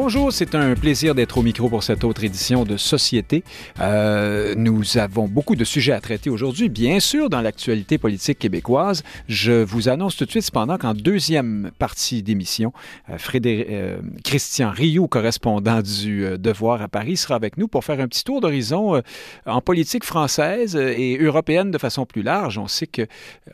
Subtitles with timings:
[0.00, 3.42] Bonjour, c'est un plaisir d'être au micro pour cette autre édition de Société.
[3.80, 9.02] Euh, nous avons beaucoup de sujets à traiter aujourd'hui, bien sûr, dans l'actualité politique québécoise.
[9.26, 12.72] Je vous annonce tout de suite, cependant, qu'en deuxième partie d'émission,
[13.10, 18.06] euh, euh, Christian Rioux, correspondant du Devoir à Paris, sera avec nous pour faire un
[18.06, 19.02] petit tour d'horizon
[19.46, 22.56] en politique française et européenne de façon plus large.
[22.56, 23.02] On sait que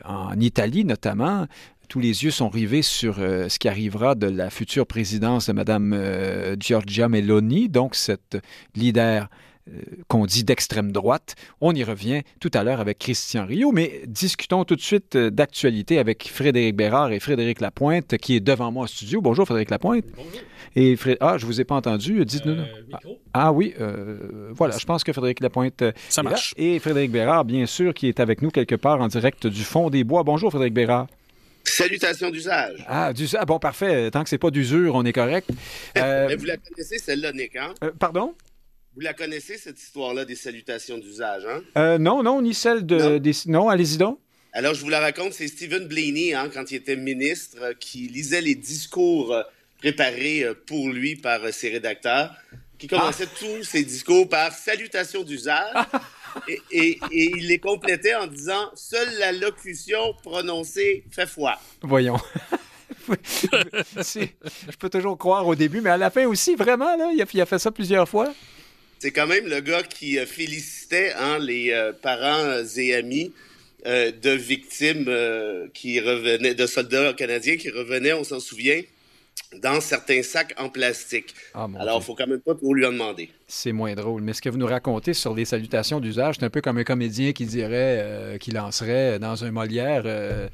[0.03, 1.47] en Italie, notamment,
[1.87, 5.53] tous les yeux sont rivés sur euh, ce qui arrivera de la future présidence de
[5.53, 8.37] Mme euh, Giorgia Meloni, donc cette
[8.75, 9.27] leader
[9.67, 11.35] euh, qu'on dit d'extrême droite.
[11.61, 15.97] On y revient tout à l'heure avec Christian Rio, mais discutons tout de suite d'actualité
[15.99, 19.21] avec Frédéric Bérard et Frédéric Lapointe, qui est devant moi en studio.
[19.21, 20.05] Bonjour Frédéric Lapointe.
[20.15, 20.31] Bonjour.
[20.77, 22.23] Et Fré- Ah, je vous ai pas entendu.
[22.25, 22.55] Dites-nous.
[22.91, 23.17] Micro.
[23.33, 23.73] Ah oui,
[24.51, 26.29] voilà, je pense que Frédéric Lapointe Ça est là.
[26.31, 26.53] marche.
[26.57, 29.89] Et Frédéric Bérard, bien sûr, qui est avec nous quelque part en direct du fond
[29.89, 30.23] des bois.
[30.23, 31.07] Bonjour Frédéric Bérard.
[31.65, 32.85] Salutations d'usage.
[32.87, 33.27] Ah, du...
[33.37, 34.09] ah, bon, parfait.
[34.11, 35.49] Tant que c'est pas d'usure, on est correct.
[35.97, 37.73] Euh, Mais vous la connaissez, celle-là, Nick, hein?
[37.83, 38.35] euh, pardon?
[38.95, 41.61] Vous la connaissez, cette histoire-là des salutations d'usage, hein?
[41.77, 42.97] Euh, non, non, ni celle de...
[42.97, 43.17] Non.
[43.17, 43.31] Des...
[43.47, 44.19] Non, allez-y donc.
[44.53, 48.07] Alors, je vous la raconte, c'est Stephen Blaney, hein, quand il était ministre, euh, qui
[48.07, 49.43] lisait les discours euh,
[49.79, 52.33] préparés euh, pour lui par euh, ses rédacteurs,
[52.77, 55.73] qui commençait tous ses discours par salutations d'usage.
[56.47, 61.59] Et, et- et il les complétait en disant Seule la locution prononcée fait foi.
[61.81, 62.17] Voyons.
[63.07, 67.25] Je peux toujours croire au début, mais à la fin aussi, vraiment, là, il a,
[67.31, 68.33] il a fait ça plusieurs fois.
[68.99, 73.31] C'est quand même le gars qui euh, félicitait hein, les euh, parents euh, et amis
[73.85, 78.81] euh, de victimes euh, qui revenaient, de soldats canadiens qui revenaient, on s'en souvient,
[79.61, 81.33] dans certains sacs en plastique.
[81.53, 83.29] Ah, Alors, il faut quand même pas trop lui en demander.
[83.47, 84.21] C'est moins drôle.
[84.21, 86.83] Mais ce que vous nous racontez sur les salutations d'usage, c'est un peu comme un
[86.83, 90.49] comédien qui dirait, euh, qui lancerait dans un Molière, euh,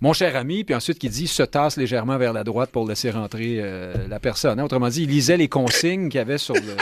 [0.00, 3.10] mon cher ami, puis ensuite qui dit, se tasse légèrement vers la droite pour laisser
[3.10, 4.58] rentrer euh, la personne.
[4.58, 4.64] hein.
[4.64, 6.60] Autrement dit, il lisait les consignes qu'il y avait sur le...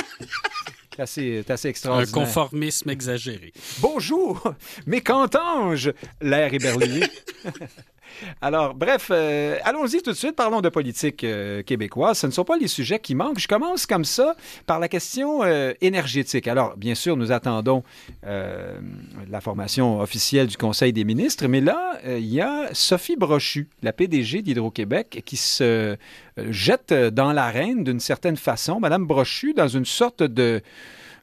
[0.96, 2.12] C'est assez, assez Un extraordinaire.
[2.12, 3.52] conformisme exagéré.
[3.78, 4.52] Bonjour,
[4.84, 7.02] mes cantanges, l'air éberlué.
[8.40, 12.18] Alors, bref, euh, allons-y tout de suite, parlons de politique euh, québécoise.
[12.18, 13.38] Ce ne sont pas les sujets qui manquent.
[13.38, 14.36] Je commence comme ça
[14.66, 16.48] par la question euh, énergétique.
[16.48, 17.82] Alors, bien sûr, nous attendons
[18.22, 23.92] la formation officielle du Conseil des ministres, mais là, il y a Sophie Brochu, la
[23.92, 25.96] PDG d'Hydro-Québec, qui se
[26.50, 28.80] jette dans l'arène d'une certaine façon.
[28.80, 30.60] Madame Brochu, dans une sorte de...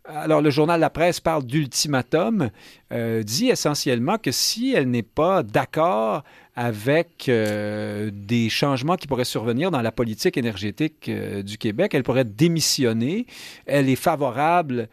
[0.07, 2.49] Alors, le journal La Presse parle d'ultimatum,
[2.91, 6.23] dit essentiellement que si elle n'est pas d'accord
[6.55, 12.03] avec euh, des changements qui pourraient survenir dans la politique énergétique euh, du Québec, elle
[12.03, 13.25] pourrait démissionner.
[13.65, 14.87] Elle est favorable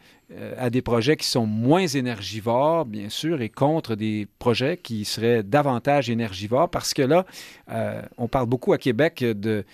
[0.59, 5.43] à des projets qui sont moins énergivores, bien sûr, et contre des projets qui seraient
[5.43, 7.27] davantage énergivores, parce que là,
[7.71, 9.65] euh, on parle beaucoup à Québec de,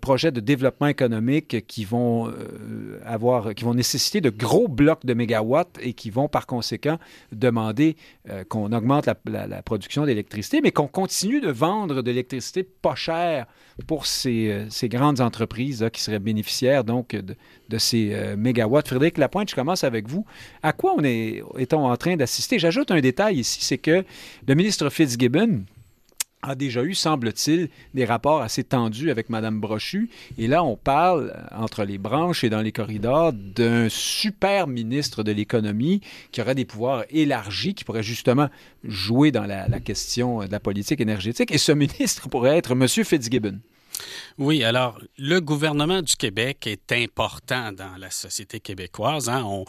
[0.00, 5.14] projets de développement économique qui vont euh, avoir, qui vont nécessiter de gros blocs de
[5.14, 6.98] mégawatts et qui vont par conséquent
[7.32, 7.96] demander
[8.30, 13.46] euh, qu'on augmente la, production d'électricité, mais qu'on continue de vendre de l'électricité pas chère
[13.86, 17.36] pour ces, euh, grandes entreprises qui seraient bénéficiaires donc de,
[17.68, 18.88] de ces euh, mégawatts.
[18.88, 20.24] Frédéric Lapointe, je commence avec vous.
[20.62, 22.58] À quoi on est, est-on en train d'assister?
[22.58, 24.04] J'ajoute un détail ici, c'est que
[24.46, 25.64] le ministre Fitzgibbon
[26.42, 30.10] a déjà eu, semble-t-il, des rapports assez tendus avec Mme Brochu.
[30.38, 35.22] Et là, on parle, euh, entre les branches et dans les corridors, d'un super ministre
[35.22, 36.00] de l'économie
[36.32, 38.48] qui aurait des pouvoirs élargis, qui pourrait justement
[38.84, 41.52] jouer dans la, la question de la politique énergétique.
[41.52, 42.86] Et ce ministre pourrait être M.
[42.86, 43.58] Fitzgibbon.
[44.38, 49.28] Oui, alors, le gouvernement du Québec est important dans la société québécoise.
[49.28, 49.64] hein.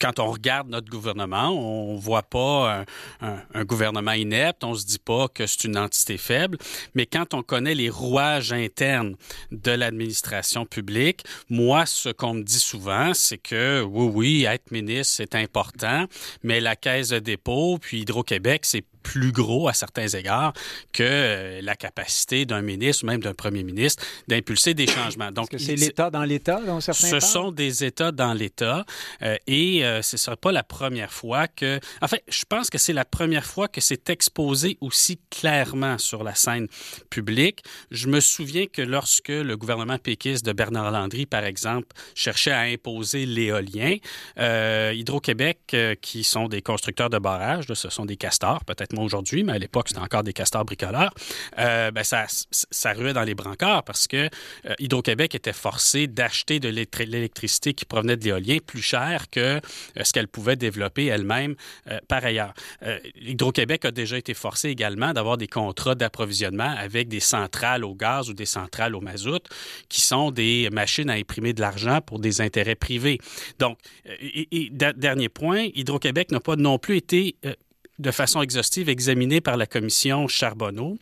[0.00, 2.84] Quand on regarde notre gouvernement, on voit pas
[3.20, 6.58] un, un- gouvernement inepte, on se dit pas que c'est une entité faible,
[6.94, 9.16] mais quand on connaît les rouages internes
[9.52, 15.14] de l'administration publique, moi, ce qu'on me dit souvent, c'est que oui, oui, être ministre,
[15.16, 16.06] c'est important,
[16.42, 20.52] mais la caisse de dépôt, puis Hydro-Québec, c'est plus gros à certains égards
[20.92, 25.30] que euh, la capacité d'un ministre ou même d'un premier ministre d'impulser des changements.
[25.32, 27.22] Donc, c'est l'État dans l'État, dont certains ce parlent?
[27.22, 28.84] sont des États dans l'État
[29.22, 31.80] euh, et euh, ce ne sera pas la première fois que...
[32.00, 36.22] En fait, je pense que c'est la première fois que c'est exposé aussi clairement sur
[36.22, 36.68] la scène
[37.08, 37.62] publique.
[37.90, 42.60] Je me souviens que lorsque le gouvernement péquiste de Bernard Landry, par exemple, cherchait à
[42.60, 43.96] imposer l'éolien,
[44.38, 49.44] euh, Hydro-Québec, qui sont des constructeurs de barrages, là, ce sont des castors, peut-être aujourd'hui,
[49.44, 51.12] mais à l'époque, c'était encore des castors bricoleurs,
[51.58, 52.26] euh, ben ça,
[52.92, 54.28] ruait dans les brancards parce que
[54.66, 59.60] euh, Hydro-Québec était forcé d'acheter de l'électricité qui provenait de l'éolien plus cher que euh,
[60.02, 61.54] ce qu'elle pouvait développer elle-même
[62.08, 62.54] par ailleurs.
[63.20, 68.28] Hydro-Québec a déjà été forcé également d'avoir des contrats d'approvisionnement avec des centrales au gaz
[68.28, 69.42] ou des centrales au mazout
[69.88, 73.18] qui sont des machines à imprimer de l'argent pour des intérêts privés.
[73.58, 73.78] Donc,
[74.96, 77.36] dernier point, Hydro-Québec n'a pas non plus été
[78.00, 80.98] de façon exhaustive examinée par la commission Charbonneau,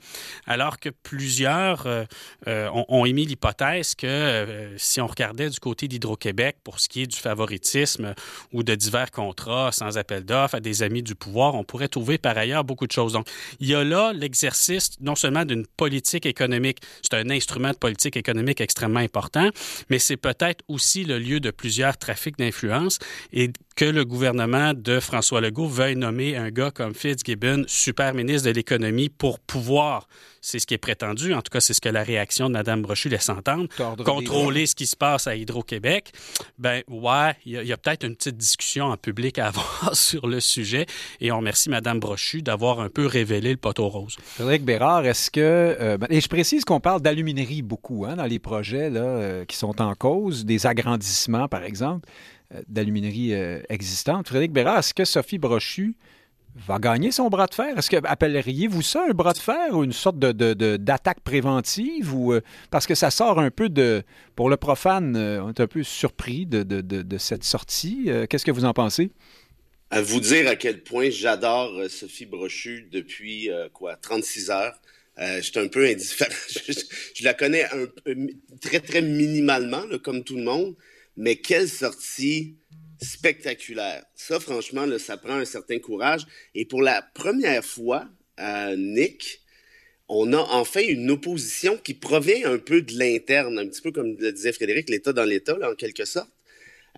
[0.46, 2.04] alors que plusieurs euh,
[2.48, 7.02] euh, ont, émis l'hypothèse que euh, si on regardait du côté d'Hydro-Québec pour ce qui
[7.02, 8.14] est du favoritisme
[8.52, 12.18] ou de divers contrats sans appel d'offres à des amis du pouvoir, on pourrait trouver
[12.18, 13.12] par ailleurs beaucoup de choses.
[13.12, 13.28] Donc,
[13.60, 18.16] il y a là l'exercice non seulement d'une politique économique, c'est un instrument de politique
[18.16, 19.48] économique extrêmement important,
[19.88, 22.98] mais c'est peut-être aussi le lieu de plusieurs trafics d'influence
[23.32, 28.48] et que le gouvernement de François Legault veuille nommer un gars comme Fitzgibbon super ministre
[28.48, 30.08] de l'économie pour pouvoir,
[30.40, 32.82] c'est ce qui est prétendu, en tout cas c'est ce que la réaction de Mme
[32.82, 33.68] Brochu laisse entendre,
[34.04, 36.12] contrôler ce qui se passe à Hydro-Québec.
[36.58, 40.40] Ben ouais, il y a, peut-être une petite discussion en public à avoir sur le
[40.40, 40.86] sujet
[41.20, 44.16] et on remercie Mme Brochu d'avoir un peu révélé le poteau rose.
[44.22, 45.40] Frédéric Bérard, est-ce que...
[45.80, 49.44] Euh, ben, et je précise qu'on parle d'aluminerie beaucoup hein, dans les projets là, euh,
[49.44, 52.08] qui sont en cause, des agrandissements par exemple.
[52.54, 54.28] Euh, d'aluminerie euh, existante.
[54.28, 55.96] Frédéric Bérard, est-ce que Sophie Brochu
[56.66, 57.78] va gagner son bras de fer?
[57.78, 62.14] Est-ce que appelleriez-vous ça un bras de fer ou une sorte de, d'attaque préventive?
[62.14, 62.40] Ou, euh,
[62.70, 64.02] parce que ça sort un peu de...
[64.36, 68.10] Pour le profane, on est un peu surpris de, cette sortie.
[68.28, 69.10] Qu'est-ce que vous en pensez?
[69.90, 74.80] À vous dire à quel point j'adore Sophie Brochu depuis, quoi, 36 heures.
[75.18, 76.30] je suis un peu indifférent.
[77.14, 77.86] je, la connais un,
[78.60, 80.76] très, très minimalement, comme tout le monde
[81.18, 82.54] mais quelle sortie
[83.00, 84.04] spectaculaire.
[84.14, 86.26] Ça, franchement, ça prend un certain courage.
[86.54, 88.08] Et pour la première fois,
[88.76, 89.40] Nick,
[90.08, 94.16] on a enfin une opposition qui provient un peu de l'interne, un petit peu comme
[94.18, 96.30] le disait Frédéric, l'État dans l'État, en quelque sorte.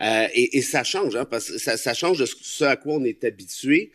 [0.02, 3.22] Euh, et, ça change, hein, parce que ça, change de ce à quoi on est
[3.24, 3.92] habitué.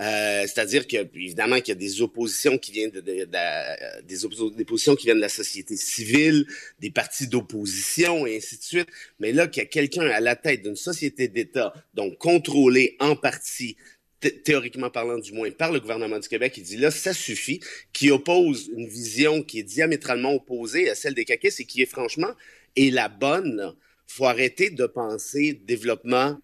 [0.00, 5.06] Euh, c'est-à-dire que évidemment qu'il y a des oppositions qui viennent de, des, oppositions qui
[5.06, 6.46] viennent de la société civile,
[6.78, 8.88] des partis d'opposition et ainsi de suite.
[9.18, 13.16] Mais là, qu'il y a quelqu'un à la tête d'une société d'État, donc contrôlée en
[13.16, 13.76] partie
[14.20, 17.60] théoriquement parlant du moins, par le gouvernement du Québec, qui dit là, ça suffit,
[17.92, 21.86] qui oppose une vision qui est diamétralement opposée à celle des caquistes et qui est
[21.86, 22.32] franchement
[22.76, 23.74] est la bonne.
[24.06, 26.38] faut arrêter de penser développement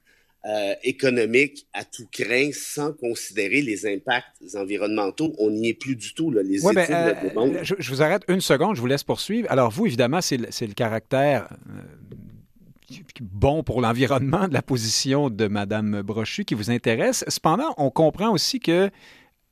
[0.47, 5.33] euh, économique à tout craint sans considérer les impacts environnementaux.
[5.39, 6.31] On n'y est plus du tout.
[6.31, 6.43] Là.
[6.43, 9.51] Les ben, euh, je, vous arrête une seconde, je vous laisse poursuivre.
[9.51, 15.47] Alors vous, évidemment, c'est le, le, caractère euh, bon pour l'environnement de la position de
[15.47, 17.25] Mme Brochu qui vous intéresse.
[17.29, 18.91] Cependant, on comprend aussi que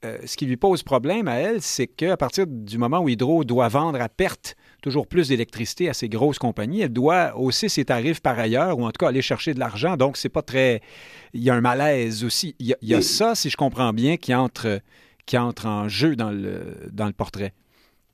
[0.03, 3.69] ce qui lui pose problème à elle, c'est qu'à partir du moment où Hydro doit
[3.69, 6.83] vendre à perte toujours plus d'électricité à ces grosses compagnies.
[6.83, 9.97] Elle doit hausser ses tarifs par ailleurs ou en tout cas aller chercher de l'argent.
[9.97, 10.83] Donc, c'est pas très.
[11.33, 12.55] Il y a un malaise aussi.
[12.59, 14.81] Il y a, ça, si je comprends bien, qui entre,
[15.25, 17.55] qui entre en jeu dans le, dans le portrait.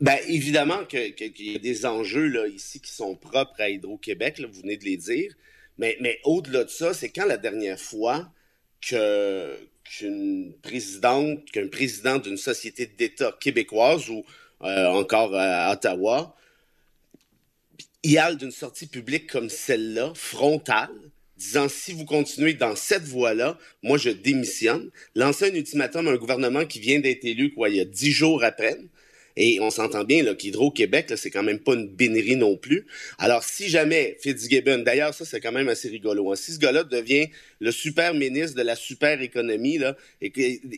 [0.01, 4.61] Bien, évidemment qu'il y a des enjeux là, ici qui sont propres à Hydro-Québec, vous
[4.61, 5.33] venez de les dire.
[5.79, 8.31] Mais, mais au-delà de ça, c'est quand la dernière fois
[8.81, 14.25] que, qu'une présidente, qu'un président d'une société d'État québécoise ou
[14.63, 16.37] euh, encore à Ottawa
[18.05, 20.91] a d'une sortie publique comme celle-là, frontale,
[21.37, 26.17] disant si vous continuez dans cette voie-là, moi je démissionne, lancer un ultimatum à un
[26.17, 28.77] gouvernement qui vient d'être élu quoi, il y a dix jours après.
[29.41, 32.87] Et on s'entend bien là, qu'Hydro-Québec, c'est quand même pas une bénérie non plus.
[33.19, 36.33] Alors, si jamais Fitzgibbon, d'ailleurs, ça, c'est quand même assez rigolo.
[36.33, 37.29] Hein, si ce gars-là devient
[37.61, 39.97] le super ministre de la super économie, là,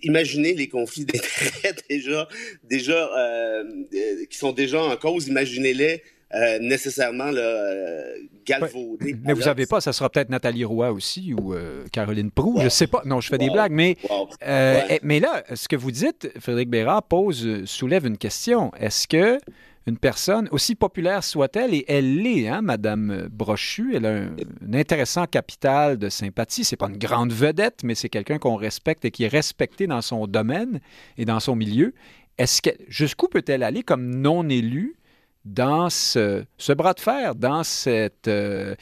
[0.02, 2.28] imaginez les conflits d'intérêts déjà,
[2.64, 8.02] déjà, euh, euh, qui sont déjà en cause, imaginez-les euh, nécessairement euh,
[8.46, 9.16] galvaudé.
[9.24, 12.64] mais vous savez pas, ça sera peut-être Nathalie Roy aussi ou euh, Caroline Proux, je
[12.64, 13.02] je sais pas.
[13.04, 13.96] Non, je fais des blagues, mais,
[14.46, 18.70] eh, mais là, ce que vous dites, Frédéric Bérard pose, soulève une question.
[18.78, 19.40] Est-ce que
[19.86, 24.36] une personne, aussi populaire soit-elle, et elle l'est, hein, Madame Brochu, elle a un,
[24.72, 26.62] intéressant capital de sympathie.
[26.62, 30.02] C'est pas une grande vedette, mais c'est quelqu'un qu'on respecte et qui est respecté dans
[30.02, 30.80] son domaine
[31.18, 31.92] et dans son milieu.
[32.38, 34.94] Est-ce que jusqu'où peut-elle aller comme non élue
[35.44, 36.44] dans ce,
[36.74, 38.74] bras de fer, dans cette, euh,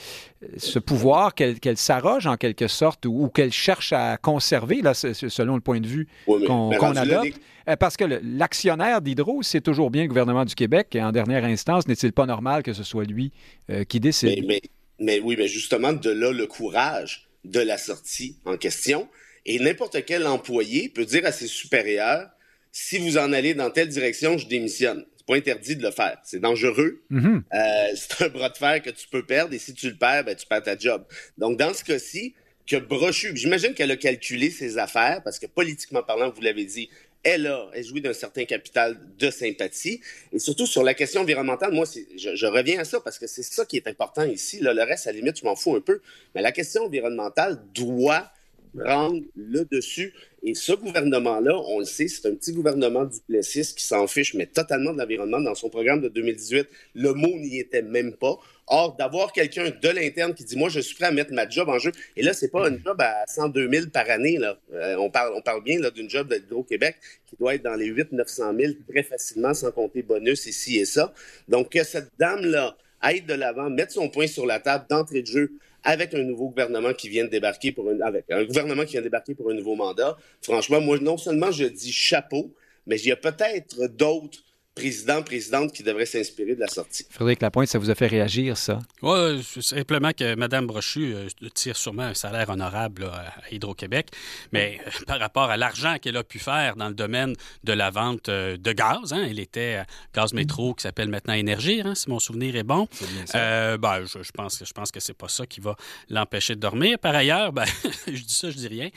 [0.56, 5.60] ce pouvoir qu'elle s'arroge en quelque sorte ou, qu'elle cherche à conserver, là, selon le
[5.60, 7.38] point de vue qu'on adopte.
[7.68, 10.94] Euh, parce que l'actionnaire d'Hydro, c'est toujours bien le gouvernement du Québec.
[10.94, 13.30] Et en dernière instance, n'est-il pas normal que ce soit lui
[13.70, 14.44] euh, qui décide?
[14.46, 14.60] Mais,
[14.98, 19.08] mais, oui, mais justement, de là le courage de la sortie en question.
[19.46, 22.28] Et n'importe quel employé peut dire à ses supérieurs
[22.72, 25.04] si vous en allez dans telle direction, je démissionne.
[25.28, 26.18] Pas interdit de le faire.
[26.24, 27.02] C'est dangereux.
[27.10, 27.42] Mhm.
[27.54, 30.24] Euh, c'est un bras de fer que tu peux perdre et si tu le perds,
[30.24, 31.04] ben, tu perds ta job.
[31.36, 32.34] Donc, dans ce cas-ci,
[32.66, 36.88] que Brochu, j'imagine qu'elle a calculé ses affaires parce que politiquement parlant, vous l'avez dit,
[37.22, 40.00] elle a, elle jouit d'un certain capital de sympathie.
[40.32, 41.84] Et surtout sur la question environnementale, moi,
[42.16, 44.60] je, je, reviens à ça parce que c'est ça qui est important ici.
[44.60, 46.00] Là, le reste, à la limite, je m'en fous un peu.
[46.34, 48.30] Mais la question environnementale doit
[48.76, 50.14] prendre le dessus.
[50.42, 54.34] Et ce gouvernement-là, on le sait, c'est un petit gouvernement du Plessis qui s'en fiche,
[54.34, 55.40] mais totalement de l'environnement.
[55.40, 58.38] Dans son programme de 2018, le mot n'y était même pas.
[58.68, 61.68] Or, d'avoir quelqu'un de l'interne qui dit Moi, je suis prêt à mettre ma job
[61.68, 61.90] en jeu.
[62.16, 64.38] Et là, c'est pas une job à 102 000 par année.
[64.38, 64.58] Là.
[64.74, 68.60] Euh, on, parle, on parle bien d'une job d'Hydro-Québec qui doit être dans les 800-900
[68.60, 71.12] 000 très facilement, sans compter bonus ici et ça.
[71.48, 75.26] Donc, que cette dame-là aille de l'avant, mette son point sur la table d'entrée de
[75.26, 75.52] jeu
[75.88, 79.34] avec un nouveau gouvernement qui vient de débarquer pour un, gouvernement qui vient de débarquer
[79.34, 80.18] pour un nouveau mandat.
[80.42, 82.54] Franchement, moi, non seulement je dis chapeau,
[82.86, 84.44] mais il y a peut-être d'autres
[84.78, 87.04] président, présidente qui devrait s'inspirer de la sortie.
[87.10, 88.78] Frédéric Lapointe, ça vous a fait réagir, ça?
[89.02, 94.10] Oui, simplement que Mme Brochu euh, tire sûrement un salaire honorable à Hydro-Québec,
[94.52, 97.90] mais euh, par rapport à l'argent qu'elle a pu faire dans le domaine de la
[97.90, 101.94] vente euh, de gaz, hein, elle était à Gaz Métro, qui s'appelle maintenant Énergie, hein,
[101.94, 102.86] si mon souvenir est bon.
[103.00, 105.74] Bien ben, je, je, pense, je pense que c'est pas ça qui va
[106.08, 106.98] l'empêcher de dormir.
[106.98, 107.64] Par ailleurs, ben,
[108.06, 108.90] je dis ça, je dis rien.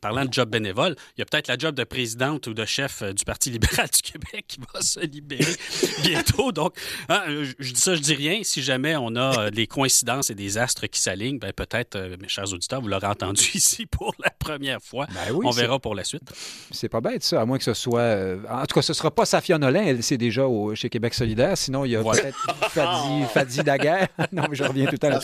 [0.00, 3.02] parlant de job bénévole, il y a peut-être la job de présidente ou de chef
[3.02, 5.56] du Parti libéral du Québec qui va se libérer
[6.02, 6.52] bientôt.
[6.52, 6.74] Donc,
[7.08, 7.22] hein,
[7.58, 8.40] je, dis ça, je dis rien.
[8.42, 12.16] Si jamais on a euh, des coïncidences et des astres qui s'alignent, ben peut-être, euh,
[12.20, 15.06] mes chers auditeurs, vous l'aurez entendu ici pour la première fois.
[15.12, 16.22] Ben oui, on verra pour la suite.
[16.70, 18.00] C'est pas bête, ça, à moins que ce soit.
[18.00, 20.90] Euh, en tout cas, ce ne sera pas Safia Nolin, elle, c'est déjà au, chez
[20.90, 21.56] Québec solidaire.
[21.56, 22.36] Sinon, il y a peut-être
[22.70, 24.08] Fadi, Fadi Daguerre.
[24.32, 25.22] non, mais je reviens tout à l'heure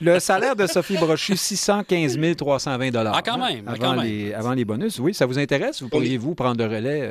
[0.00, 3.66] Le salaire de Sophie Brochu, 615 320 Ah, quand même.
[3.68, 4.04] Avant, quand même.
[4.04, 4.98] Les, avant les bonus.
[4.98, 5.82] Oui, ça vous intéresse?
[5.82, 7.10] Vous pourriez-vous prendre le relais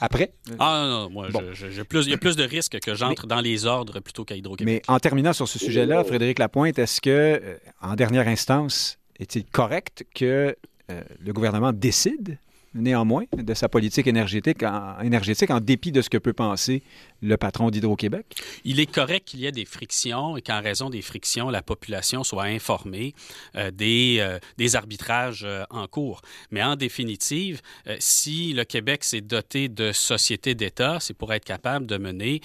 [0.00, 0.32] après?
[0.58, 3.40] Ah non, non, moi, je, plus, il y a plus de risques que j'entre dans
[3.40, 4.84] les ordres plutôt qu'à Hydro-Québec.
[4.88, 9.44] Mais en terminant sur ce sujet-là, Frédéric Lapointe, est-ce que, euh, en dernière instance, est-il
[9.44, 10.56] correct que
[10.90, 12.38] euh, le gouvernement décide
[12.76, 16.82] néanmoins, de sa politique énergétique en, dépit de ce que peut penser
[17.22, 18.26] le patron d'Hydro-Québec?
[18.64, 22.24] Il est correct qu'il y ait des frictions et qu'en raison des frictions, la population
[22.24, 23.14] soit informée
[23.56, 26.22] euh, des, euh, des, arbitrages euh, en cours.
[26.50, 27.60] Mais en définitive,
[27.98, 32.40] si le Québec s'est doté de sociétés d'État, c'est pour être capable de mener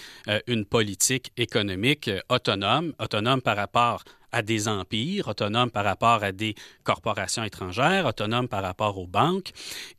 [0.47, 6.55] une politique économique autonome, autonome par rapport à des empires, autonomes par rapport à des
[6.83, 9.51] corporations étrangères, autonomes par rapport aux banques,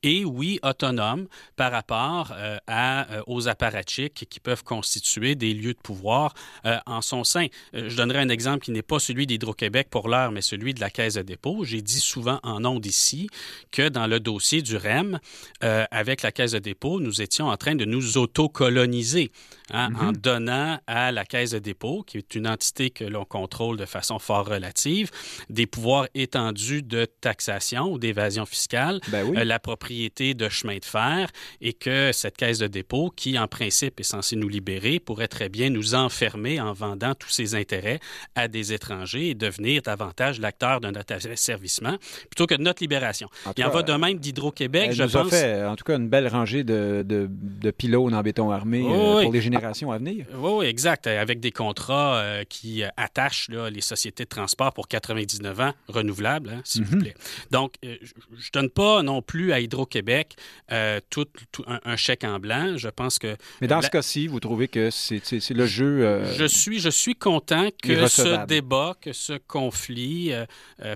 [0.02, 5.74] et oui, autonomes par rapport euh, à, euh, aux apparatchiks qui peuvent constituer des lieux
[5.74, 6.34] de pouvoir
[6.66, 7.46] euh, en son sein.
[7.72, 10.90] je donnerai un exemple qui n'est pas celui d'Hydro-Québec pour l'heure, mais celui de la
[10.90, 11.64] Caisse de dépôt.
[11.64, 13.28] J'ai dit souvent en ondes ici
[13.70, 15.18] que dans le dossier du REM,
[15.60, 19.30] avec la Caisse de dépôt, nous étions en train de nous autocoloniser
[19.70, 20.16] hein, en mm-hmm.
[20.16, 24.18] donnant à la Caisse de dépôt, qui est une entité que l'on contrôle de façon
[24.22, 25.10] fort relative,
[25.50, 30.84] des pouvoirs étendus de taxation ou d'évasion fiscale, ben euh, la propriété de chemin de
[30.84, 35.28] fer, et que cette caisse de dépôt, qui en principe est censée nous libérer, pourrait
[35.28, 38.00] très bien nous enfermer en vendant tous ses intérêts
[38.34, 41.96] à des étrangers et devenir davantage l'acteur de notre asservissement
[42.30, 43.28] plutôt que de notre libération.
[43.56, 45.32] Il en va de même d'Hydro-Québec, je nous pense.
[45.32, 49.22] A fait, en tout cas, une belle rangée de, de, pylônes en béton armé euh,
[49.22, 50.26] pour les générations à venir.
[50.36, 51.06] Oui, exact.
[51.06, 56.50] Avec des contrats euh, qui attachent là, les sociétés de transport pour 99 ans renouvelable,
[56.50, 57.02] hein, s'il vous mhm.
[57.02, 57.14] plaît.
[57.50, 60.36] Donc, euh, je ne donne pas non plus à Hydro-Québec
[60.70, 61.26] euh, tout,
[61.66, 62.76] un, chèque en blanc.
[62.76, 63.36] Je pense que...
[63.60, 66.04] Mais dans ce cas-ci, vous trouvez que c'est le jeu...
[66.04, 70.32] Euh, je, suis, je suis content que ce débat, que ce conflit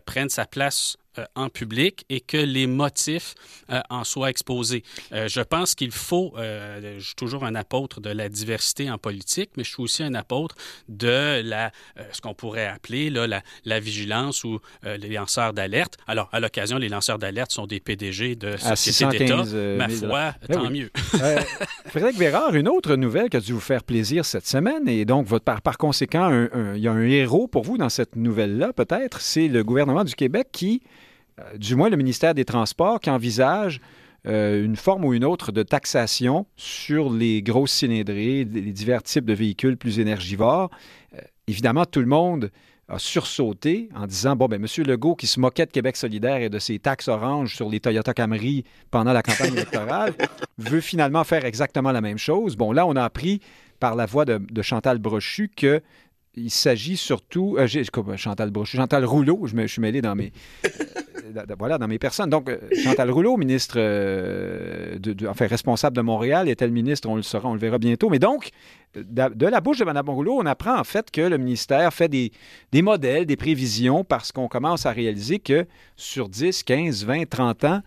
[0.05, 0.97] prenne sa place
[1.35, 3.35] en public et que les motifs
[3.71, 4.83] euh, en soient exposés.
[5.13, 9.51] Euh, je pense qu'il faut, je suis toujours un apôtre de la diversité en politique,
[9.57, 10.55] mais je suis aussi un apôtre
[10.89, 11.73] de la,
[12.13, 15.97] ce qu'on pourrait appeler là, la, la, vigilance ou les lanceurs d'alerte.
[16.07, 19.45] Alors, à l'occasion, les lanceurs d'alerte sont des PDG de sociétés d'État.
[19.77, 20.91] Ma foi, ben tant mieux.
[21.87, 25.27] Frédéric Vérard, une autre nouvelle qui a dû vous faire plaisir cette semaine, et donc
[25.27, 29.21] votre, par, par conséquent, il y a un héros pour vous dans cette nouvelle-là, peut-être,
[29.21, 31.06] c'est le gouvernement du Québec qui euh,
[31.57, 33.81] du moins le ministère des Transports, qui envisage
[34.27, 39.25] euh, une forme ou une autre de taxation sur les grosses cylindrées, les divers types
[39.25, 40.71] de véhicules plus énergivores.
[41.15, 42.51] Euh, évidemment, tout le monde
[42.89, 46.49] a sursauté en disant bon ben Monsieur Legault qui se moquait de Québec solidaire et
[46.49, 50.15] de ses taxes oranges sur les Toyota Camry pendant la campagne électorale
[50.59, 52.55] veut finalement faire exactement la même chose.
[52.55, 53.41] Bon là on a appris
[53.81, 55.83] par la voix de, de Chantal Brochu que
[56.37, 57.57] il s'agit surtout.
[57.59, 57.67] Euh,
[58.17, 60.33] Chantal Brochu, Chantal Rouleau, je me, suis mêlé dans mes.
[61.59, 62.31] Voilà, dans mes personnes.
[62.31, 64.97] Donc, euh, Chantal Rouleau, ministre, euh,
[65.29, 67.09] enfin, responsable de Montréal, est-elle ministre?
[67.09, 68.09] On le saura, on le verra bientôt.
[68.11, 68.51] Mais donc,
[68.95, 72.33] de, la bouche de Mme Rouleau, on apprend en fait que le ministère fait des,
[72.73, 75.67] des modèles, des prévisions, parce qu'on commence à réaliser que
[75.97, 77.81] sur 10, 15, 20, 30 ans,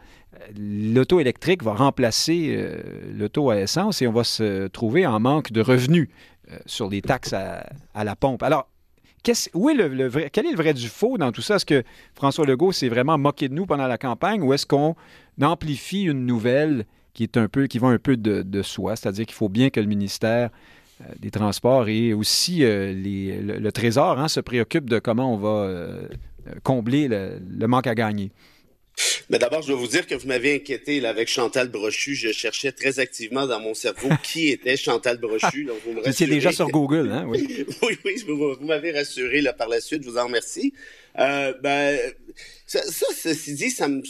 [0.58, 2.68] l'auto électrique va remplacer
[3.14, 6.08] l'auto à essence et on va se trouver en manque de revenus
[6.66, 8.44] sur les taxes à, à la pompe.
[8.44, 8.68] Alors,
[9.54, 11.56] où est le, vrai, quel est le vrai du faux dans tout ça?
[11.56, 11.84] Est-ce que
[12.16, 14.96] François Legault s'est vraiment moqué de nous pendant la campagne ou est-ce qu'on
[15.42, 18.96] amplifie une nouvelle qui est un peu qui va un peu de, soi?
[18.96, 20.50] C'est-à-dire qu'il faut bien que le ministère
[21.02, 25.50] euh, des Transports et aussi euh, le, Trésor hein, se préoccupe de comment on va
[25.50, 26.08] euh,
[26.64, 28.32] combler le manque à gagner.
[29.30, 32.16] Mais d'abord, je dois vous dire que vous m'avez inquiété là, avec Chantal Brochu.
[32.16, 35.66] Je cherchais très activement dans mon cerveau qui était Chantal Brochu.
[35.66, 37.26] Donc vous me déjà sur Google, hein?
[37.28, 40.04] Oui, oui, oui vous, m'avez rassuré là, par la suite.
[40.04, 40.74] Je vous en remercie.
[41.18, 42.00] Euh, ben,
[42.66, 42.82] ça,
[43.16, 44.04] ceci dit, ça, me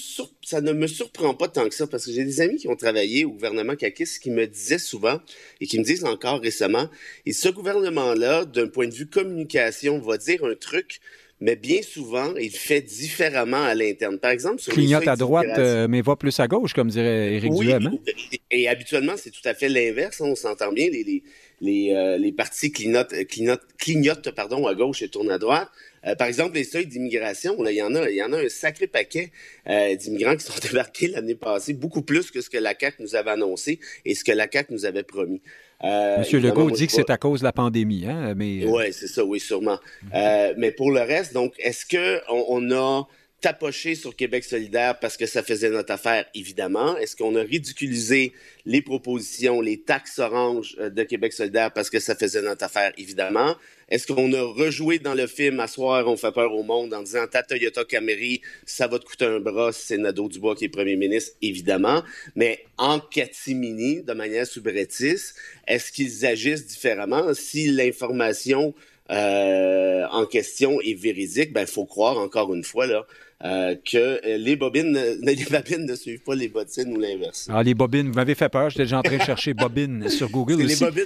[0.43, 2.75] ça ne me surprend pas tant que ça parce que j'ai des amis qui ont
[2.75, 5.19] travaillé au gouvernement CACIS qui me disaient souvent
[5.61, 6.89] et qui me disent encore récemment,
[7.25, 10.99] et ce gouvernement-là, d'un point de vue communication, va dire un truc,
[11.41, 14.19] mais bien souvent, il fait différemment à l'interne.
[14.19, 17.53] Par exemple, sur Clignote à droite, euh, mais va plus à gauche, comme dirait Éric
[17.53, 17.87] oui, Duhem.
[17.87, 18.11] Hein?
[18.51, 20.19] Et, habituellement, c'est tout à fait l'inverse.
[20.19, 20.89] Hein, on s'entend bien.
[20.89, 21.23] Les, les,
[21.61, 25.69] les, euh, les partis clignotent, clignotent, clignotent pardon, à gauche et tournent à droite.
[26.05, 28.49] Euh, par exemple, les seuils d'immigration, il y en a, il y en a un
[28.49, 29.31] sacré paquet
[29.67, 33.15] euh, d'immigrants qui sont débarqués l'année passée, beaucoup plus que ce que la CAC nous
[33.15, 35.41] avait annoncé et ce que la CAC nous avait promis.
[35.83, 38.65] Euh, Monsieur Legault dit que c'est à cause de la pandémie, hein, mais...
[38.65, 39.79] Oui, c'est ça, oui, sûrement.
[40.13, 43.07] mais pour le reste, donc, est-ce qu'on on a
[43.41, 46.97] tapoché sur Québec solidaire parce que ça faisait notre affaire, évidemment.
[46.97, 48.33] Est-ce qu'on a ridiculisé
[48.65, 53.55] les propositions, les taxes oranges de Québec solidaire parce que ça faisait notre affaire, évidemment?
[53.89, 57.25] Est-ce qu'on a rejoué dans le film «Asseoir, on fait peur au monde» en disant
[57.31, 60.95] «Ta Toyota Camry, ça va te coûter un bras c'est Nadeau Dubois qui est premier
[60.95, 62.03] ministre», évidemment.
[62.35, 65.33] Mais en catimini, de manière subrettisse,
[65.67, 67.33] est-ce qu'ils agissent différemment?
[67.33, 68.75] Si l'information
[69.09, 73.07] euh, en question est véridique, ben faut croire encore une fois là
[73.45, 77.47] euh, que les bobines, les bobines ne suivent pas les bottines ou l'inverse.
[77.51, 78.69] Ah, les bobines, vous m'avez fait peur.
[78.69, 80.83] J'étais déjà en train de chercher bobines sur Google aussi.
[80.83, 81.05] Les bobines.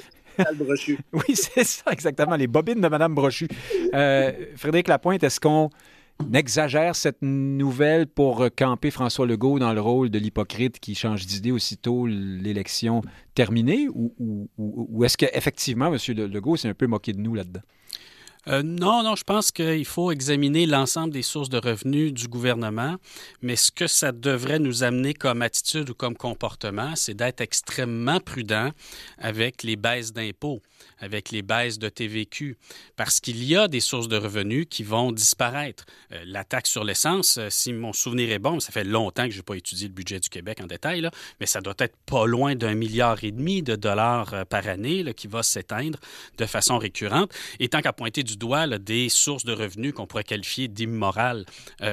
[0.56, 0.98] Brochu.
[1.14, 2.36] oui, c'est ça, exactement.
[2.36, 3.48] Les bobines de Mme Brochu.
[3.94, 5.70] Euh, Frédéric Lapointe, est-ce qu'on
[6.34, 11.52] exagère cette nouvelle pour camper François Legault dans le rôle de l'hypocrite qui change d'idée
[11.52, 13.04] aussitôt l'élection
[13.36, 13.88] terminée?
[13.94, 16.00] Ou, ou, ou est-ce qu'effectivement, M.
[16.18, 17.62] Legault s'est un peu moqué de nous là-dedans?
[18.48, 22.98] Euh, non, non, je pense qu'il faut examiner l'ensemble des sources de revenus du gouvernement,
[23.42, 28.20] mais ce que ça devrait nous amener comme attitude ou comme comportement, c'est d'être extrêmement
[28.20, 28.72] prudent
[29.18, 30.62] avec les baisses d'impôts
[31.00, 32.58] avec les baisses de TVQ,
[32.96, 35.86] parce qu'il y a des sources de revenus qui vont disparaître.
[36.12, 39.32] Euh, la taxe sur l'essence, euh, si mon souvenir est bon, ça fait longtemps que
[39.32, 41.08] je n'ai pas étudié le budget du Québec en détail,
[41.40, 45.28] mais ça doit être pas loin d'un milliard et demi de dollars par année qui
[45.28, 46.00] va s'éteindre
[46.38, 47.32] de façon récurrente.
[47.60, 51.46] Et tant qu'à pointer du doigt des sources de revenus qu'on pourrait qualifier d'immorales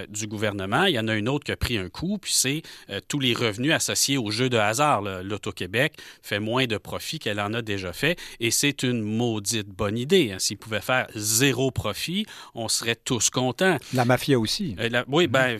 [0.08, 2.62] du gouvernement, il y en a une autre qui a pris un coup, puis c'est
[3.08, 5.02] tous les revenus associés aux jeux de hasard.
[5.02, 9.98] L'Auto-Québec fait moins de profit qu'elle en a déjà fait, et c'est une maudite bonne
[9.98, 10.32] idée.
[10.32, 10.38] Hein.
[10.38, 13.78] S'ils pouvaient faire zéro profit, on serait tous contents.
[13.94, 14.76] La mafia aussi.
[14.78, 15.58] Euh, oui, ben,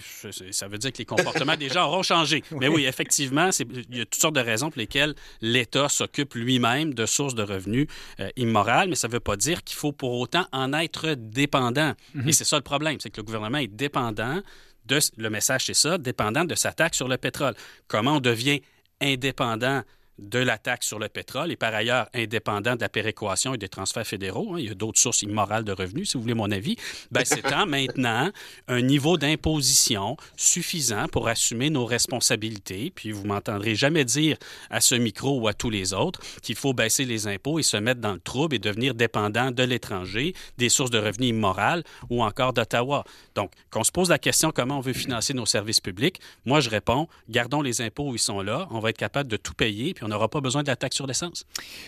[0.50, 2.42] ça veut dire que les comportements des gens auront changé.
[2.60, 6.94] Mais oui, effectivement, il y a toutes sortes de raisons pour lesquelles l'État s'occupe lui-même
[6.94, 7.86] de sources de revenus
[8.20, 11.94] euh, immorales, mais ça ne veut pas dire qu'il faut pour autant en être dépendant.
[12.14, 12.28] Mhm.
[12.28, 14.40] Et c'est ça le problème, c'est que le gouvernement est dépendant
[14.86, 17.54] de, le message c'est ça, dépendant de sa taxe sur le pétrole.
[17.88, 18.60] Comment on devient
[19.00, 19.82] indépendant
[20.20, 23.68] de la taxe sur le pétrole et par ailleurs indépendant de la péréquation et des
[23.68, 26.50] transferts fédéraux, hein, il y a d'autres sources immorales de revenus, si vous voulez mon
[26.50, 26.76] avis,
[27.10, 28.30] ben, c'est maintenant
[28.68, 32.92] un niveau d'imposition suffisant pour assumer nos responsabilités.
[32.94, 34.36] Puis vous m'entendrez jamais dire
[34.70, 37.76] à ce micro ou à tous les autres qu'il faut baisser les impôts et se
[37.76, 42.22] mettre dans le trouble et devenir dépendant de l'étranger, des sources de revenus immorales ou
[42.22, 43.04] encore d'Ottawa.
[43.34, 46.70] Donc, qu'on se pose la question comment on veut financer nos services publics, moi je
[46.70, 49.94] réponds, gardons les impôts où ils sont là, on va être capable de tout payer,
[49.94, 51.44] puis on n'aura pas besoin de la taxe sur l'essence.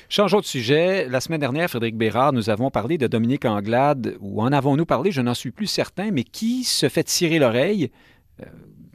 [0.09, 1.09] Changeons de sujet.
[1.09, 5.13] La semaine dernière, Frédéric Bérard, nous avons parlé de Dominique Anglade, ou en avons-nous parlé,
[5.13, 7.91] je n'en suis plus certain, mais qui se fait tirer l'oreille
[8.41, 8.47] euh,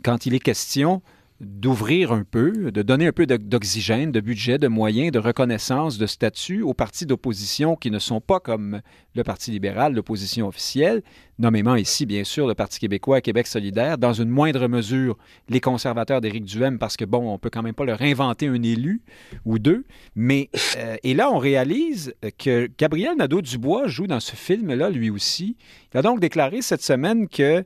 [0.04, 1.02] quand il est question
[1.40, 6.08] d'ouvrir un peu, de donner un peu d'oxygène, de budget, de moyens, de reconnaissance, de
[6.08, 8.82] statut aux partis d'opposition qui ne sont pas comme
[9.16, 11.04] le Parti libéral, l'opposition officielle,
[11.38, 15.16] nommément ici, bien sûr, le Parti québécois Québec solidaire, dans une moindre mesure,
[15.48, 18.64] les conservateurs d'Éric Duhem, parce que, bon, on peut quand même pas leur inventer un
[18.64, 19.02] élu
[19.46, 24.90] ou deux, mais, euh, et là, on réalise que Gabriel Nadeau-Dubois joue dans ce film-là,
[24.90, 25.56] lui aussi.
[25.94, 27.64] Il a donc déclaré cette semaine que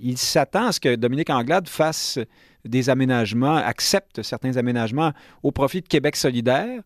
[0.00, 2.20] il s'attend à ce que Dominique Anglade fasse
[2.64, 6.82] des aménagements, accepte certains aménagements au profit de Québec solidaire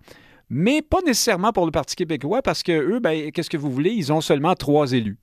[0.54, 3.92] mais pas nécessairement pour le Parti québécois, parce que eux, ben, qu'est-ce que vous voulez,
[3.92, 5.16] ils ont seulement trois élus.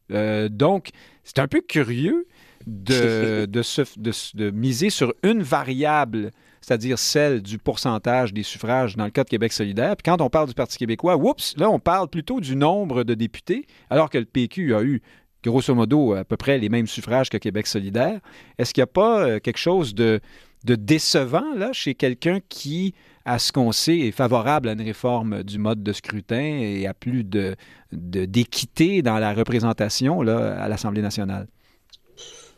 [0.50, 0.90] donc,
[1.24, 2.26] c'est un peu curieux
[2.66, 3.46] de,
[4.34, 6.32] de, miser sur une variable,
[6.62, 9.96] c'est-à-dire celle du pourcentage des suffrages dans le cas de Québec solidaire.
[9.96, 13.14] Puis quand on parle du Parti québécois, oups, là, on parle plutôt du nombre de
[13.14, 15.02] députés, alors que le PQ a eu
[15.44, 18.20] grosso modo à peu près les mêmes suffrages que Québec solidaire.
[18.58, 20.20] Est-ce qu'il n'y a pas euh, quelque chose de,
[20.64, 22.94] décevant là, chez quelqu'un qui,
[23.26, 26.94] à ce qu'on sait, est favorable à une réforme du mode de scrutin et à
[26.94, 27.56] plus de,
[27.92, 31.48] d'équité dans la représentation là, à l'Assemblée nationale?